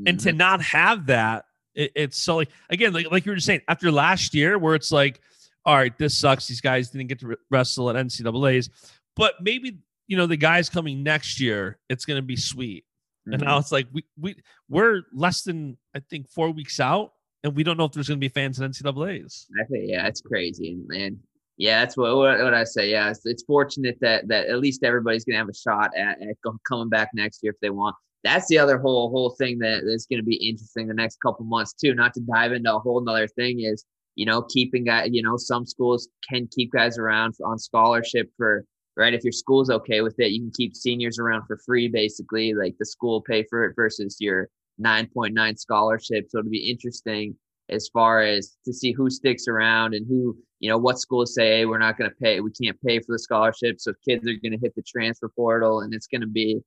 [0.07, 0.23] and Mhm.
[0.23, 1.45] to not have that
[1.75, 4.75] it, it's so like again like, like you were just saying after last year where
[4.75, 5.21] it's like
[5.67, 8.71] all right this sucks these guys didn't get to re- wrestle at ncaa's
[9.17, 12.85] but maybe you know the guys coming next year it's going to be sweet
[13.27, 13.45] and Mhm.
[13.45, 14.37] now it's like we, we
[14.69, 17.13] we're less than i think four weeks out
[17.45, 20.07] and we don't know if there's going to be fans in ncaa's I think yeah,
[20.07, 21.19] it's crazy, and, and
[21.57, 22.91] yeah, that's what, what what I say.
[22.91, 26.37] Yeah, it's, it's fortunate that that at least everybody's gonna have a shot at, at
[26.67, 27.95] coming back next year if they want.
[28.25, 31.45] That's the other whole whole thing that is going to be interesting the next couple
[31.45, 31.95] months too.
[31.95, 33.85] Not to dive into a whole another thing is
[34.15, 35.11] you know keeping guys.
[35.13, 38.65] You know some schools can keep guys around on scholarship for
[38.97, 39.15] right.
[39.15, 41.89] If your school's okay with it, you can keep seniors around for free.
[41.89, 44.49] Basically, like the school pay for it versus your
[44.81, 46.27] 9.9 scholarship.
[46.29, 47.37] So it'll be interesting
[47.69, 51.59] as far as to see who sticks around and who, you know, what schools say,
[51.59, 53.81] hey, we're not going to pay, we can't pay for the scholarship.
[53.81, 56.61] So kids are going to hit the transfer portal and it's going to be,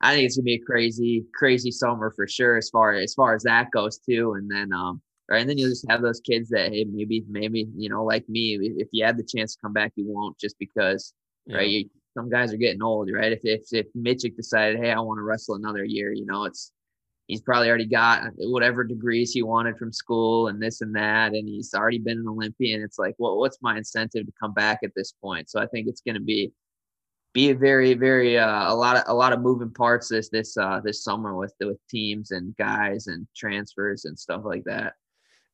[0.00, 3.34] I think it's gonna be a crazy, crazy summer for sure as far as far
[3.34, 4.34] as that goes too.
[4.34, 5.00] And then um
[5.30, 8.28] right, and then you'll just have those kids that hey maybe maybe you know like
[8.28, 11.14] me if you had the chance to come back you won't just because
[11.46, 11.56] yeah.
[11.56, 13.32] right you, some guys are getting old right?
[13.32, 16.72] If if if Mitchik decided hey I want to wrestle another year you know it's
[17.26, 21.48] he's probably already got whatever degrees he wanted from school and this and that and
[21.48, 22.82] he's already been an olympian.
[22.82, 25.50] It's like well what's my incentive to come back at this point?
[25.50, 26.52] So i think it's going to be
[27.34, 30.56] be a very very uh, a lot of a lot of moving parts this this
[30.56, 34.94] uh this summer with with teams and guys and transfers and stuff like that.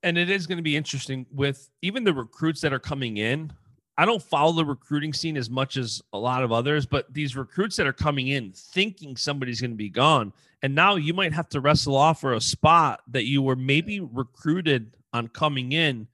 [0.03, 3.53] And it is going to be interesting with even the recruits that are coming in
[4.01, 7.37] I don't follow the recruiting scene as much as a lot of others, but these
[7.37, 10.33] recruits that are coming in thinking somebody's going to be gone,
[10.63, 14.01] and now you might have to wrestle off for a spot that you were maybe
[14.01, 16.09] recruited on coming in,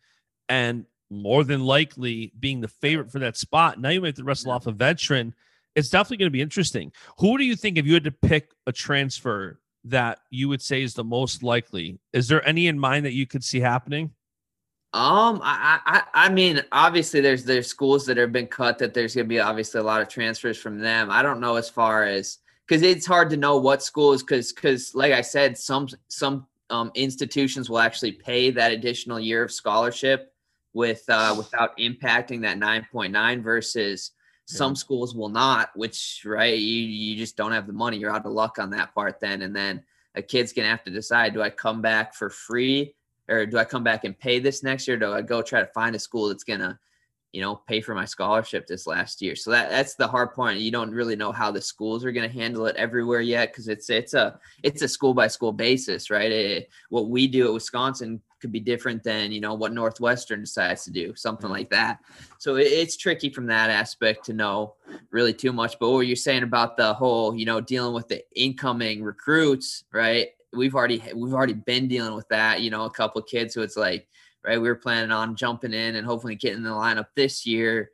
[0.49, 3.81] and more than likely being the favorite for that spot.
[3.81, 5.33] Now you might have to wrestle off a veteran.
[5.77, 6.91] It's definitely going to be interesting.
[7.21, 10.83] Who do you think, if you had to pick a transfer that you would say
[10.83, 12.01] is the most likely?
[12.13, 14.11] Is there any in mind that you could see happening?
[14.97, 19.15] Um, I, I, I mean, obviously, there's there's schools that have been cut that there's
[19.15, 21.11] going to be obviously a lot of transfers from them.
[21.11, 24.95] I don't know as far as because it's hard to know what schools because because
[24.95, 30.33] like I said, some some um, institutions will actually pay that additional year of scholarship
[30.73, 34.13] with uh, without impacting that 9.9 versus
[34.49, 34.57] yeah.
[34.57, 35.73] some schools will not.
[35.77, 37.99] Which right, you you just don't have the money.
[37.99, 39.85] You're out of luck on that part then, and then
[40.15, 42.95] a kid's gonna have to decide: do I come back for free?
[43.29, 44.97] Or do I come back and pay this next year?
[44.97, 46.79] do I go try to find a school that's gonna,
[47.33, 49.37] you know, pay for my scholarship this last year?
[49.37, 50.61] So that that's the hard point.
[50.61, 53.91] You don't really know how the schools are gonna handle it everywhere yet because it's
[53.91, 56.31] it's a it's a school by school basis, right?
[56.31, 60.85] It, what we do at Wisconsin could be different than you know what Northwestern decides
[60.85, 61.53] to do, something mm-hmm.
[61.55, 62.01] like that.
[62.39, 64.75] So it, it's tricky from that aspect to know
[65.11, 65.79] really too much.
[65.79, 70.29] But what you're saying about the whole, you know, dealing with the incoming recruits, right?
[70.57, 72.61] We've already we've already been dealing with that.
[72.61, 74.09] You know, a couple kids who it's like,
[74.45, 77.91] right, we were planning on jumping in and hopefully getting in the lineup this year,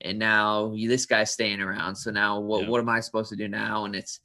[0.00, 1.96] and now this guy's staying around.
[1.96, 2.68] So now what yeah.
[2.68, 3.84] what am I supposed to do now?
[3.84, 4.20] And it's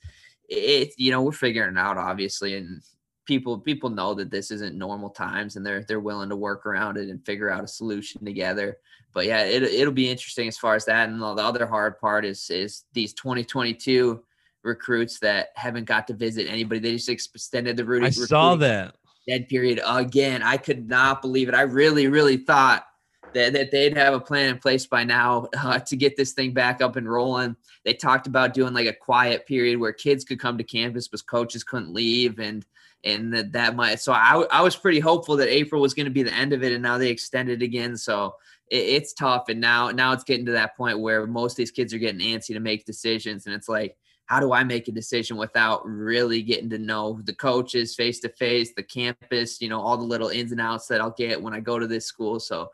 [0.50, 2.82] it you know we're figuring it out obviously, and
[3.26, 6.98] people people know that this isn't normal times, and they're they're willing to work around
[6.98, 8.78] it and figure out a solution together.
[9.14, 11.10] But yeah, it it'll be interesting as far as that.
[11.10, 14.24] And the other hard part is is these 2022
[14.66, 16.80] recruits that haven't got to visit anybody.
[16.80, 18.08] They just extended the Rudy.
[18.08, 18.96] I saw that
[19.28, 20.44] dead period again.
[20.44, 21.56] I could not believe it.
[21.56, 22.86] I really, really thought
[23.34, 26.54] that, that they'd have a plan in place by now uh, to get this thing
[26.54, 27.56] back up and rolling.
[27.84, 31.26] They talked about doing like a quiet period where kids could come to campus, but
[31.26, 32.66] coaches couldn't leave, and
[33.04, 34.00] and that that might.
[34.00, 36.64] So I I was pretty hopeful that April was going to be the end of
[36.64, 37.98] it, and now they extended again.
[37.98, 38.36] So
[38.70, 41.72] it, it's tough, and now now it's getting to that point where most of these
[41.72, 43.98] kids are getting antsy to make decisions, and it's like
[44.28, 48.30] how do I make a decision without really getting to know the coaches face to
[48.30, 51.54] face, the campus, you know, all the little ins and outs that I'll get when
[51.54, 52.40] I go to this school.
[52.40, 52.72] So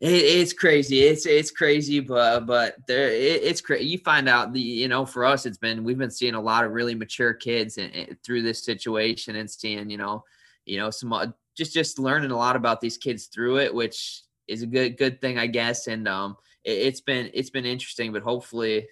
[0.00, 1.02] it, it's crazy.
[1.02, 3.86] It's it's crazy, but but there it, it's crazy.
[3.86, 6.64] You find out the you know for us, it's been we've been seeing a lot
[6.64, 10.24] of really mature kids in, in, through this situation and seeing you know
[10.64, 11.26] you know some uh,
[11.56, 15.20] just just learning a lot about these kids through it, which is a good good
[15.20, 15.86] thing, I guess.
[15.86, 18.88] And um, it, it's been it's been interesting, but hopefully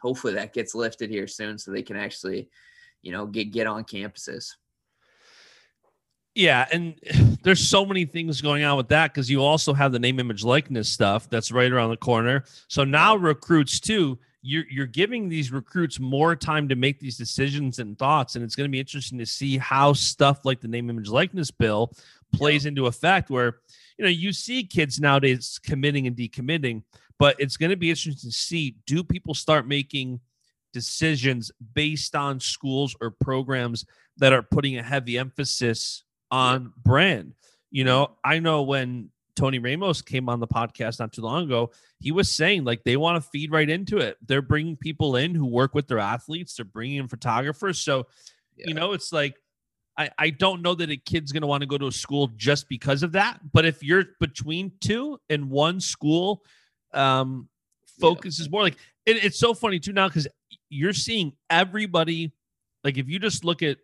[0.00, 2.48] hopefully that gets lifted here soon so they can actually,
[3.02, 4.54] you know, get get on campuses.
[6.34, 6.94] Yeah, and
[7.42, 10.44] there's so many things going on with that because you also have the name, image,
[10.44, 12.44] likeness stuff that's right around the corner.
[12.68, 17.80] So now recruits too, you're you're giving these recruits more time to make these decisions
[17.80, 20.88] and thoughts, and it's going to be interesting to see how stuff like the name,
[20.88, 21.92] image, likeness bill
[22.32, 22.68] plays yeah.
[22.68, 23.30] into effect.
[23.30, 23.58] Where
[23.98, 26.82] you know you see kids nowadays committing and decommitting,
[27.18, 30.20] but it's going to be interesting to see do people start making
[30.72, 33.84] decisions based on schools or programs
[34.18, 37.34] that are putting a heavy emphasis on brand.
[37.70, 41.70] You know, I know when Tony Ramos came on the podcast not too long ago,
[42.00, 44.16] he was saying like they want to feed right into it.
[44.26, 47.80] They're bringing people in who work with their athletes, they're bringing in photographers.
[47.80, 48.06] So,
[48.56, 48.66] yeah.
[48.68, 49.36] you know, it's like
[49.96, 52.28] I, I don't know that a kid's going to want to go to a school
[52.36, 53.40] just because of that.
[53.52, 56.42] But if you're between two and one school
[56.94, 57.48] um,
[58.00, 58.44] focus yeah.
[58.44, 58.76] is more like
[59.06, 60.28] it, it's so funny too now because
[60.68, 62.32] you're seeing everybody
[62.84, 63.78] like if you just look at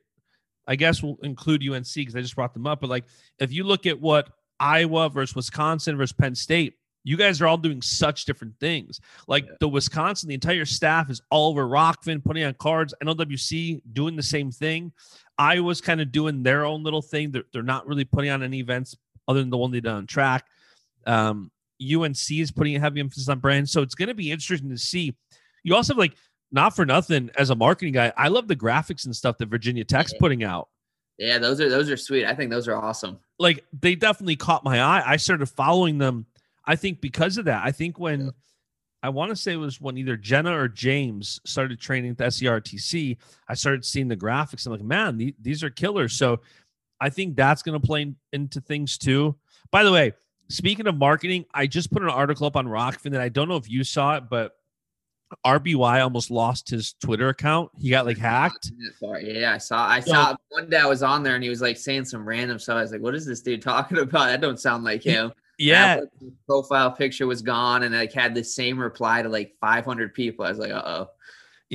[0.67, 3.05] I guess we'll include UNC because I just brought them up, but like
[3.39, 6.75] if you look at what Iowa versus Wisconsin versus Penn State,
[7.05, 8.99] you guys are all doing such different things.
[9.29, 9.53] Like yeah.
[9.61, 12.95] the Wisconsin, the entire staff is all over Rokfin, putting on cards.
[13.03, 14.91] NLWC doing the same thing.
[15.37, 17.31] Iowa's kind of doing their own little thing.
[17.31, 18.97] They're, they're not really putting on any events
[19.29, 20.47] other than the one they done on track.
[21.07, 21.51] Um,
[21.83, 23.69] UNC is putting a heavy emphasis on brand.
[23.69, 25.15] So it's going to be interesting to see.
[25.63, 26.15] You also have like
[26.53, 29.85] not for nothing, as a marketing guy, I love the graphics and stuff that Virginia
[29.85, 30.19] Tech's Yeah.
[30.21, 30.69] putting out.
[31.19, 32.25] Yeah, those are those are sweet.
[32.27, 33.19] I think those are awesome.
[33.39, 35.03] Like they definitely caught my eye.
[35.07, 36.27] I started following them.
[36.65, 37.63] I think because of that.
[37.65, 38.33] I think when
[39.03, 42.25] I want to say it was when either Jenna or James started training at the
[42.25, 43.17] SERTC,
[43.49, 44.65] I started seeing the graphics.
[44.67, 46.15] I'm like, man, the- these are killers.
[46.15, 46.41] So
[47.01, 49.37] I think that's going to play in- into things too.
[49.71, 50.15] By the way,
[50.49, 53.57] speaking of marketing, I just put an article up on Rokfin that I don't know
[53.57, 54.53] if you saw it, but
[55.45, 57.71] RBY almost lost his Twitter account.
[57.77, 58.71] He got like hacked.
[59.21, 59.87] Yeah, I saw.
[59.87, 62.25] I So- saw one day I was on there and he was like saying some
[62.27, 62.77] random stuff.
[62.77, 64.27] I was like, "What is this dude talking about?
[64.27, 67.95] That don't sound like him." Yeah, And I looked, his profile picture was gone, and
[67.95, 70.45] like had the same reply to like 500 people.
[70.45, 71.11] I was like, "Uh oh."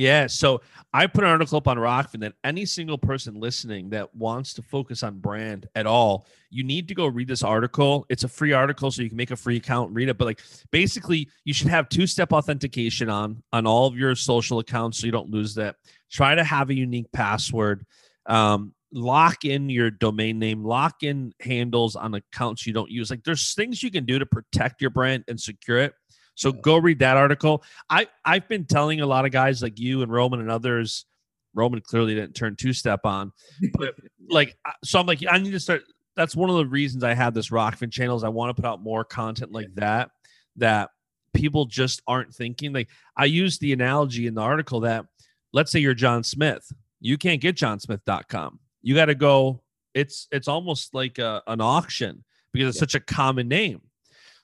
[0.00, 0.28] Yeah.
[0.28, 0.62] So
[0.94, 4.62] I put an article up on Rokfin that any single person listening that wants to
[4.62, 8.06] focus on brand at all, you need to go read this article.
[8.08, 10.16] It's a free article, so you can make a free account and read it.
[10.16, 10.40] But like
[10.70, 15.12] basically, you should have two-step authentication on on all of your social accounts so you
[15.12, 15.76] don't lose that.
[16.10, 17.84] Try to have a unique password.
[18.24, 23.10] Um, lock in your domain name, lock in handles on accounts you don't use.
[23.10, 25.92] Like there's things you can do to protect your brand and secure it.
[26.40, 27.62] So go read that article.
[27.90, 31.04] I I've been telling a lot of guys like you and Roman and others.
[31.52, 33.30] Roman clearly didn't turn two step on,
[33.74, 33.94] but
[34.30, 35.82] like so I'm like I need to start.
[36.16, 38.24] That's one of the reasons I have this Rokfin channels.
[38.24, 40.12] I want to put out more content like that
[40.56, 40.88] that
[41.34, 42.72] people just aren't thinking.
[42.72, 42.88] Like
[43.18, 45.04] I used the analogy in the article that
[45.52, 48.58] let's say you're John Smith, you can't get johnsmith.com.
[48.80, 49.60] You got to go.
[49.92, 52.24] It's it's almost like a, an auction
[52.54, 53.82] because it's such a common name.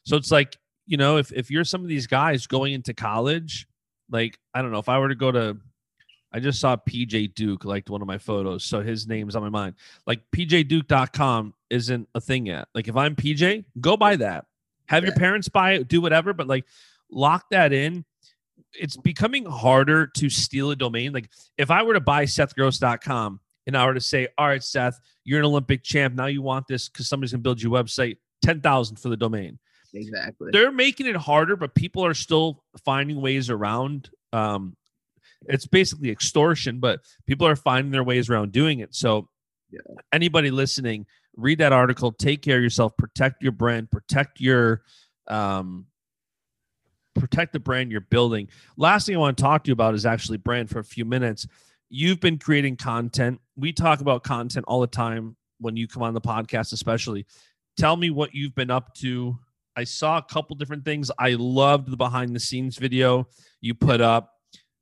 [0.05, 3.67] So it's like you know if if you're some of these guys going into college,
[4.11, 5.59] like I don't know if I were to go to
[6.33, 9.49] I just saw PJ Duke liked one of my photos, so his name's on my
[9.49, 9.75] mind.
[10.07, 12.69] Like pjduke.com isn't a thing yet.
[12.75, 14.45] Like if I'm PJ, go buy that.
[14.87, 16.65] Have your parents buy it, do whatever, but like
[17.11, 18.05] lock that in.
[18.75, 21.13] It's becoming harder to steal a domain.
[21.13, 25.01] Like if I were to buy SethGross.com and I were to say, all right, Seth,
[25.25, 26.15] you're an Olympic champ.
[26.15, 29.59] Now you want this because somebody's gonna build you a website, 10,000 for the domain
[29.97, 30.51] Exactly.
[30.53, 34.11] they're making it harder, but people are still finding ways around.
[34.33, 34.77] Um,
[35.47, 38.95] it's basically extortion, but people are finding their ways around doing it.
[38.95, 39.29] So,
[39.71, 39.81] Yeah.
[40.13, 42.13] anybody listening, read that article.
[42.13, 42.97] Take care of yourself.
[42.97, 43.91] Protect your brand.
[43.91, 44.83] Protect your,
[45.29, 45.87] um,
[47.15, 48.49] protect the brand you're building.
[48.77, 51.05] Last thing I want to talk to you about is actually brand for a few
[51.05, 51.47] minutes.
[51.89, 53.41] You've been creating content.
[53.57, 57.27] We talk about content all the time when you come on the podcast, especially.
[57.77, 59.39] Tell me what you've been up to
[59.77, 61.11] I saw a couple different things.
[61.19, 63.29] I loved the behind the scenes video
[63.61, 64.33] you put up.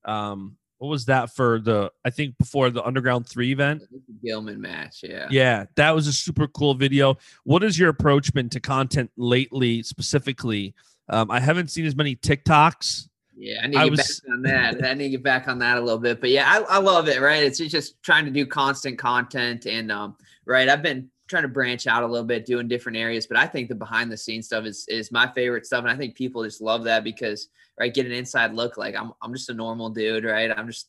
[0.04, 1.90] Um, what was that for the?
[2.04, 3.82] I think before the Underground Three event.
[4.22, 5.00] Gilman match.
[5.02, 5.28] Yeah.
[5.30, 7.16] Yeah, that was a super cool video.
[7.44, 10.74] What has your approach been to content lately, specifically?
[11.08, 13.08] Um, I haven't seen as many TikToks.
[13.36, 14.84] Yeah, I need to I get was- back on that.
[14.84, 16.20] I need to get back on that a little bit.
[16.20, 17.42] But yeah, I, I love it, right?
[17.42, 20.68] It's just trying to do constant content and um, right.
[20.68, 23.68] I've been trying to branch out a little bit, doing different areas, but I think
[23.68, 25.82] the behind the scenes stuff is is my favorite stuff.
[25.82, 27.48] And I think people just love that because
[27.78, 28.76] right, get an inside look.
[28.76, 30.50] Like I'm I'm just a normal dude, right?
[30.56, 30.88] I'm just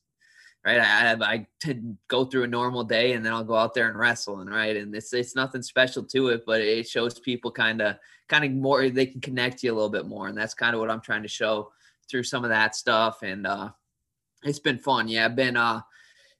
[0.65, 0.79] right.
[0.79, 1.47] I I, I
[2.07, 4.75] go through a normal day and then I'll go out there and wrestle and right.
[4.75, 8.51] And it's it's nothing special to it, but it shows people kind of kind of
[8.51, 10.27] more they can connect you a little bit more.
[10.27, 11.71] And that's kind of what I'm trying to show
[12.09, 13.69] through some of that stuff and uh
[14.43, 15.81] it's been fun yeah i've been uh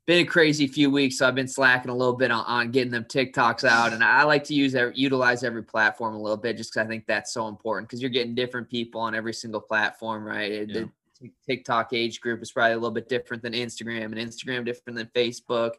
[0.05, 2.91] been a crazy few weeks so i've been slacking a little bit on, on getting
[2.91, 6.57] them tiktoks out and i like to use every, utilize every platform a little bit
[6.57, 9.61] just because i think that's so important because you're getting different people on every single
[9.61, 10.83] platform right It- Yeah.
[11.21, 14.97] the tiktok age group is probably a little bit different than instagram and instagram different
[14.97, 15.71] than facebook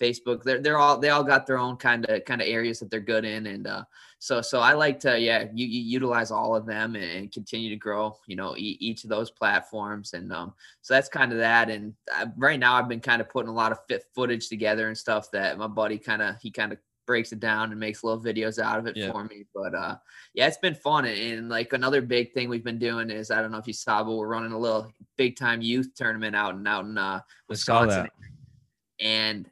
[0.00, 2.90] facebook they're, they're all they all got their own kind of kind of areas that
[2.90, 3.82] they're good in and uh
[4.20, 7.70] so so i like to yeah you, you utilize all of them and, and continue
[7.70, 10.52] to grow you know e- each of those platforms and um
[10.82, 11.70] so that's kind of that.
[11.70, 14.88] And uh, right now i've been kind of putting a lot of fit footage together
[14.88, 18.04] and stuff that my buddy kind of he kind of breaks it down and makes
[18.04, 19.10] little videos out of it Yeah.
[19.12, 19.44] for me.
[19.54, 19.96] But uh
[20.34, 21.06] yeah it's been fun.
[21.06, 23.72] And, and like another big thing we've been doing is i don't know if you
[23.72, 27.20] saw but we're running a little big time youth tournament out and out in uh
[27.48, 28.08] Wisconsin.
[29.00, 29.48] And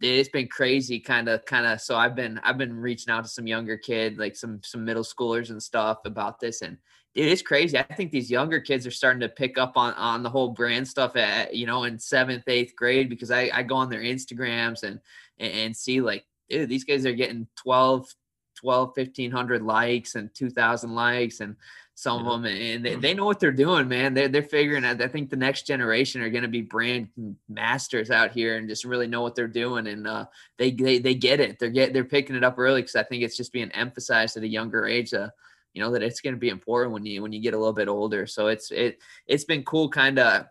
[0.00, 3.30] it's been crazy kind of kind of so i've been i've been reaching out to
[3.30, 6.76] some younger kid like some some middle schoolers and stuff about this and
[7.14, 7.76] dude it's crazy.
[7.76, 10.86] I think these younger kids are starting to pick up on on the whole brand
[10.86, 14.82] stuff at you know in seventh eighth grade because i i go on their instagrams
[14.82, 15.00] and
[15.38, 18.06] and, and see like dude these guys are getting 12
[18.60, 21.56] 12 1500 likes and 2000 likes and
[21.98, 22.30] some Yeah.
[22.30, 25.08] of them and they, they know what they're doing man they're, they're figuring out i
[25.08, 27.08] think the next generation are going to be brand
[27.48, 30.24] masters out here and just really know what they're doing and uh,
[30.58, 33.24] they, they they get it they're get they're picking it up early because i think
[33.24, 35.28] it's just being emphasized at a younger age uh,
[35.72, 37.72] you know that it's going to be important when you when you get a little
[37.72, 40.46] bit older so it's it it's been cool kind of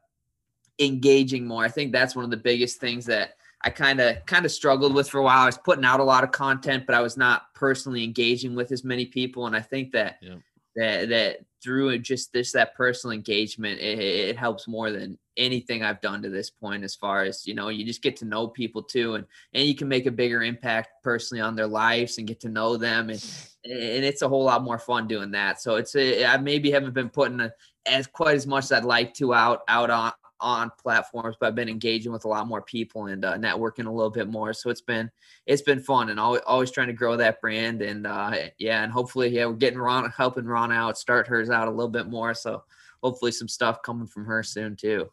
[0.80, 1.64] engaging more.
[1.64, 3.32] I think that's one of the biggest things that
[3.64, 5.42] I kind of kind of struggled with for a while.
[5.42, 8.72] I was putting out a lot of content, but I was not personally engaging with
[8.72, 9.48] as many people.
[9.48, 10.36] And I think that yeah.
[10.78, 16.02] That that through just this that personal engagement, it, it, helps more than anything I've
[16.02, 16.84] done to this point.
[16.84, 19.76] As far as you know, you just get to know people too, and and you
[19.76, 23.24] can make a bigger impact personally on their lives and get to know them, and
[23.66, 25.60] and it's a whole lot more fun doing that.
[25.62, 27.52] So it's a, I maybe haven't been putting a,
[27.88, 31.56] as quite as much as I'd like to out out on on platforms, but I've
[31.56, 34.54] been engaging with a lot more people and uh, networking a little bit more.
[34.54, 35.10] So it's been
[35.46, 37.82] it's been fun and always, always trying to grow that brand.
[37.82, 41.68] And uh, yeah, and hopefully, yeah, we're getting Ron helping Ron out, start hers out
[41.68, 42.34] a little bit more.
[42.34, 42.64] So
[43.02, 45.10] hopefully, some stuff coming from her soon too.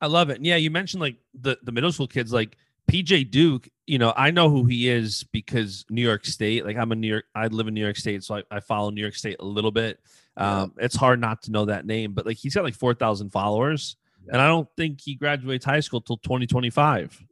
[0.00, 0.40] I love it.
[0.42, 2.56] Yeah, you mentioned like the the middle school kids, like
[2.90, 3.68] PJ Duke.
[3.86, 6.64] You know, I know who he is because New York State.
[6.64, 8.90] Like I'm a New York, I live in New York State, so I, I follow
[8.90, 10.00] New York State a little bit.
[10.36, 10.84] Um, yeah.
[10.84, 13.96] It's hard not to know that name, but like he's got like four thousand followers
[14.30, 17.24] and I don't think he graduates high school till 2025.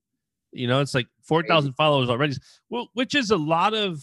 [0.52, 2.34] You know, it's like 4,000 followers already,
[2.70, 4.02] well, which is a lot of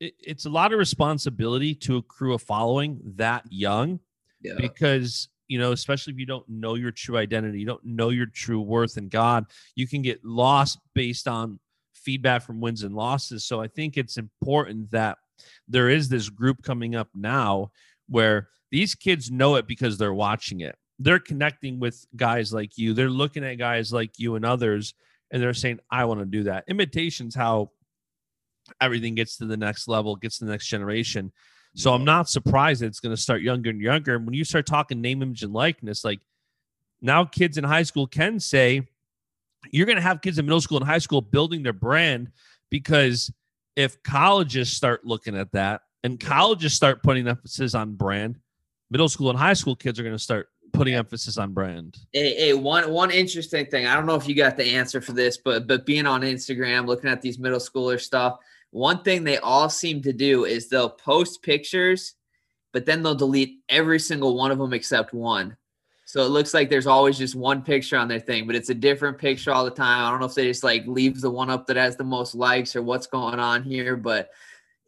[0.00, 3.98] it's a lot of responsibility to accrue a following that young
[4.42, 4.54] yeah.
[4.58, 8.26] because you know especially if you don't know your true identity you don't know your
[8.26, 11.58] true worth in god you can get lost based on
[11.94, 15.16] feedback from wins and losses so i think it's important that
[15.66, 17.70] there is this group coming up now
[18.08, 22.94] where these kids know it because they're watching it they're connecting with guys like you.
[22.94, 24.94] They're looking at guys like you and others,
[25.30, 26.64] and they're saying, I want to do that.
[26.68, 27.70] Imitation's how
[28.80, 31.32] everything gets to the next level, gets to the next generation.
[31.74, 34.16] So I'm not surprised that it's going to start younger and younger.
[34.16, 36.20] And when you start talking name, image, and likeness, like
[37.02, 38.82] now kids in high school can say,
[39.70, 42.30] you're going to have kids in middle school and high school building their brand
[42.70, 43.30] because
[43.74, 48.38] if colleges start looking at that and colleges start putting emphasis on brand,
[48.90, 51.96] middle school and high school kids are going to start putting emphasis on brand.
[52.12, 53.86] Hey, hey, one one interesting thing.
[53.86, 56.86] I don't know if you got the answer for this, but but being on Instagram,
[56.86, 58.38] looking at these middle schooler stuff,
[58.70, 62.14] one thing they all seem to do is they'll post pictures,
[62.72, 65.56] but then they'll delete every single one of them except one.
[66.04, 68.74] So it looks like there's always just one picture on their thing, but it's a
[68.74, 70.04] different picture all the time.
[70.04, 72.36] I don't know if they just like leave the one up that has the most
[72.36, 74.30] likes or what's going on here, but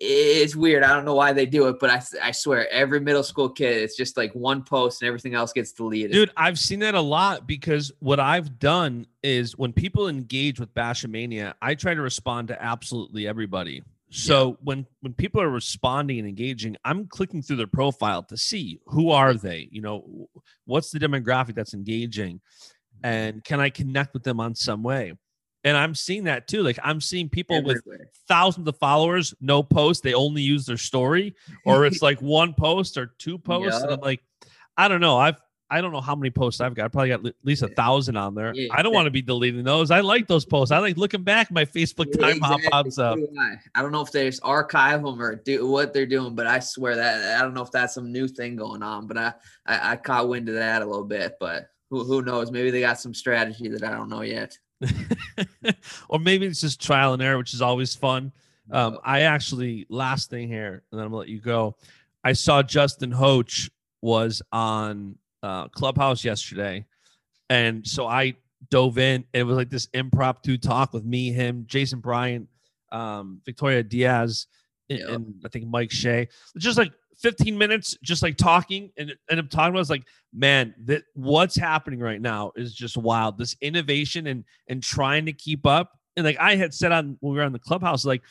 [0.01, 0.85] it's weird.
[0.85, 3.83] I don't know why they do it, but I, I swear every middle school kid,
[3.83, 6.13] it's just like one post and everything else gets deleted.
[6.13, 10.73] Dude, I've seen that a lot because what I've done is when people engage with
[10.73, 13.83] Bashamania, I try to respond to absolutely everybody.
[14.11, 14.55] So yeah.
[14.63, 19.11] when when people are responding and engaging, I'm clicking through their profile to see who
[19.11, 20.29] are they, you know,
[20.65, 23.07] what's the demographic that's engaging mm-hmm.
[23.07, 25.13] and can I connect with them on some way?
[25.65, 26.63] And I'm seeing that too.
[26.63, 27.83] Like I'm seeing people Everywhere.
[27.85, 30.03] with thousands of followers, no post.
[30.03, 31.35] They only use their story,
[31.65, 33.81] or it's like one post or two posts.
[33.81, 33.83] Yep.
[33.83, 34.23] And I'm like,
[34.77, 35.19] I don't know.
[35.19, 35.37] I've
[35.71, 36.87] I don't know how many posts I've got.
[36.87, 38.55] I probably got at least a thousand on there.
[38.55, 39.91] Yeah, I don't want to be deleting those.
[39.91, 40.73] I like those posts.
[40.73, 41.51] I like looking back.
[41.51, 42.69] My Facebook yeah, time exactly.
[42.71, 43.19] pops up.
[43.75, 46.61] I don't know if they just archive them or do what they're doing, but I
[46.61, 49.07] swear that I don't know if that's some new thing going on.
[49.07, 49.35] But I
[49.67, 51.37] I, I caught wind of that a little bit.
[51.39, 52.51] But who who knows?
[52.51, 54.57] Maybe they got some strategy that I don't know yet.
[56.09, 58.33] or maybe it's just trial and error, which is always fun.
[58.71, 61.77] Um, I actually last thing here, and then I'm gonna let you go.
[62.23, 63.71] I saw Justin Hoach
[64.03, 66.85] was on uh, Clubhouse yesterday,
[67.49, 68.37] and so I
[68.71, 69.25] dove in.
[69.33, 72.49] It was like this impromptu talk with me, him, Jason Bryant,
[72.93, 74.47] um, Victoria Diaz,
[74.91, 76.29] and, and I think Mike Shea.
[76.59, 80.75] Just like 15 minutes just like talking and and I'm talking about it's like man
[80.85, 83.39] that what's happening right now is just wild.
[83.39, 85.99] This innovation and and trying to keep up.
[86.17, 88.23] And like i had said on when we were on the clubhouse like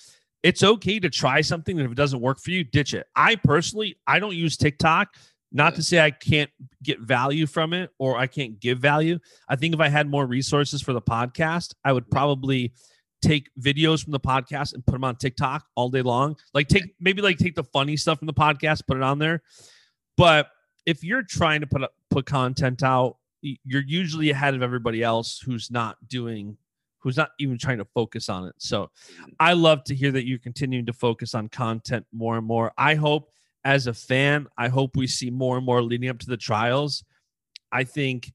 [0.43, 3.07] it's okay to try something and if it doesn't work for you ditch it.
[3.15, 5.15] I personally i don't use tiktok
[5.51, 6.51] not to say i can't
[6.83, 9.19] get value from it or i can't give value.
[9.47, 12.73] I think if i had more resources for the podcast i would probably
[13.27, 16.37] take videos from the podcast and put them on TikTok all day long.
[16.53, 19.43] Like take maybe like take the funny stuff from the podcast, put it on there.
[20.15, 20.47] But
[20.85, 25.39] if you're trying to put up, put content out, you're usually ahead of everybody else
[25.39, 26.57] who's not doing
[26.99, 28.55] who's not even trying to focus on it.
[28.57, 28.89] So
[29.39, 32.71] I love to hear that you're continuing to focus on content more and more.
[32.77, 33.31] I hope
[33.63, 37.03] as a fan, I hope we see more and more leading up to the trials.
[37.71, 38.33] I think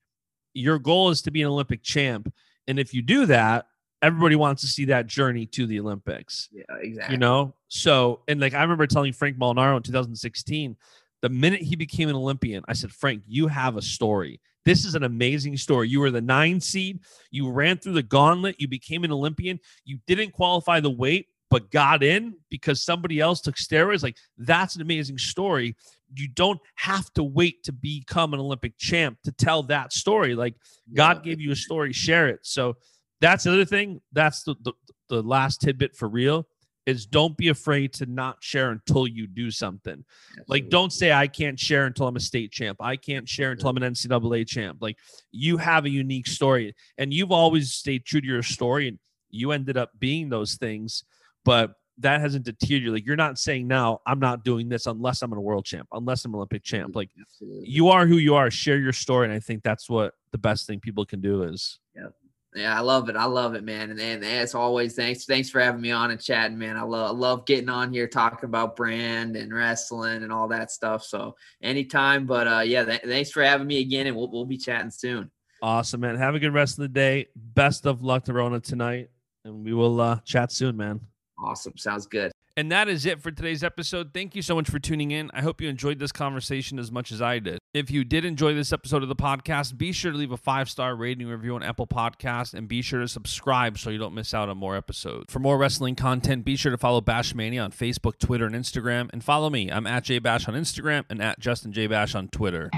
[0.54, 2.32] your goal is to be an Olympic champ.
[2.68, 3.66] And if you do that,
[4.02, 6.48] everybody wants to see that journey to the Olympics.
[6.52, 7.14] Yeah, exactly.
[7.14, 10.76] You know, so and like I remember telling Frank Molinaro in 2016,
[11.22, 14.40] the minute he became an Olympian, I said, Frank, you have a story.
[14.64, 15.88] This is an amazing story.
[15.88, 17.00] You were the nine seed.
[17.30, 18.60] You ran through the gauntlet.
[18.60, 19.58] You became an Olympian.
[19.84, 24.02] You didn't qualify the weight, but got in because somebody else took steroids.
[24.02, 25.76] Like that's an amazing story.
[26.14, 30.34] you don't have to wait to become an Olympic champ to tell that story.
[30.34, 30.54] Like
[30.92, 32.40] God gave you a story, share it.
[32.42, 32.76] So
[33.22, 34.00] that's the other thing.
[34.12, 34.72] That's the, the,
[35.08, 36.46] the last tidbit for real
[36.84, 40.04] is don't be afraid to not share until you do something.
[40.30, 40.44] Absolutely.
[40.48, 42.78] Like, don't say I can't share until I'm a state champ.
[42.80, 44.78] I can't share until I'm an NCAA champ.
[44.80, 44.98] Like,
[45.30, 48.98] you have a unique story, and you've always stayed true to your story, and
[49.30, 51.04] you ended up being those things.
[51.44, 52.92] But that hasn't deterred you.
[52.92, 56.24] Like, you're not saying now I'm not doing this unless I'm a world champ, unless
[56.24, 56.96] I'm an Olympic champ.
[56.96, 57.68] Like, Absolutely.
[57.68, 58.50] you are who you are.
[58.50, 61.78] Share your story, and I think that's what the best thing people can do is.
[61.94, 62.08] Yeah.
[62.54, 63.16] Yeah, I love it.
[63.16, 63.90] I love it, man.
[63.90, 66.76] And, and as always, thanks, thanks for having me on and chatting, man.
[66.76, 70.70] I love, I love getting on here talking about brand and wrestling and all that
[70.70, 71.02] stuff.
[71.02, 74.58] So anytime, but uh, yeah, th- thanks for having me again, and we'll we'll be
[74.58, 75.30] chatting soon.
[75.62, 76.16] Awesome, man.
[76.16, 77.28] Have a good rest of the day.
[77.36, 79.08] Best of luck to Rona tonight,
[79.44, 81.00] and we will uh, chat soon, man.
[81.38, 81.76] Awesome.
[81.78, 82.31] Sounds good.
[82.54, 84.10] And that is it for today's episode.
[84.12, 85.30] Thank you so much for tuning in.
[85.32, 87.58] I hope you enjoyed this conversation as much as I did.
[87.72, 90.68] If you did enjoy this episode of the podcast, be sure to leave a five
[90.68, 94.34] star rating review on Apple Podcast and be sure to subscribe so you don't miss
[94.34, 95.32] out on more episodes.
[95.32, 99.08] For more wrestling content, be sure to follow Bashmania on Facebook, Twitter, and Instagram.
[99.14, 99.70] And follow me.
[99.70, 102.68] I'm at JBash on Instagram and at Justin Bash on Twitter.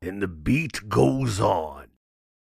[0.00, 1.87] And the beat goes on.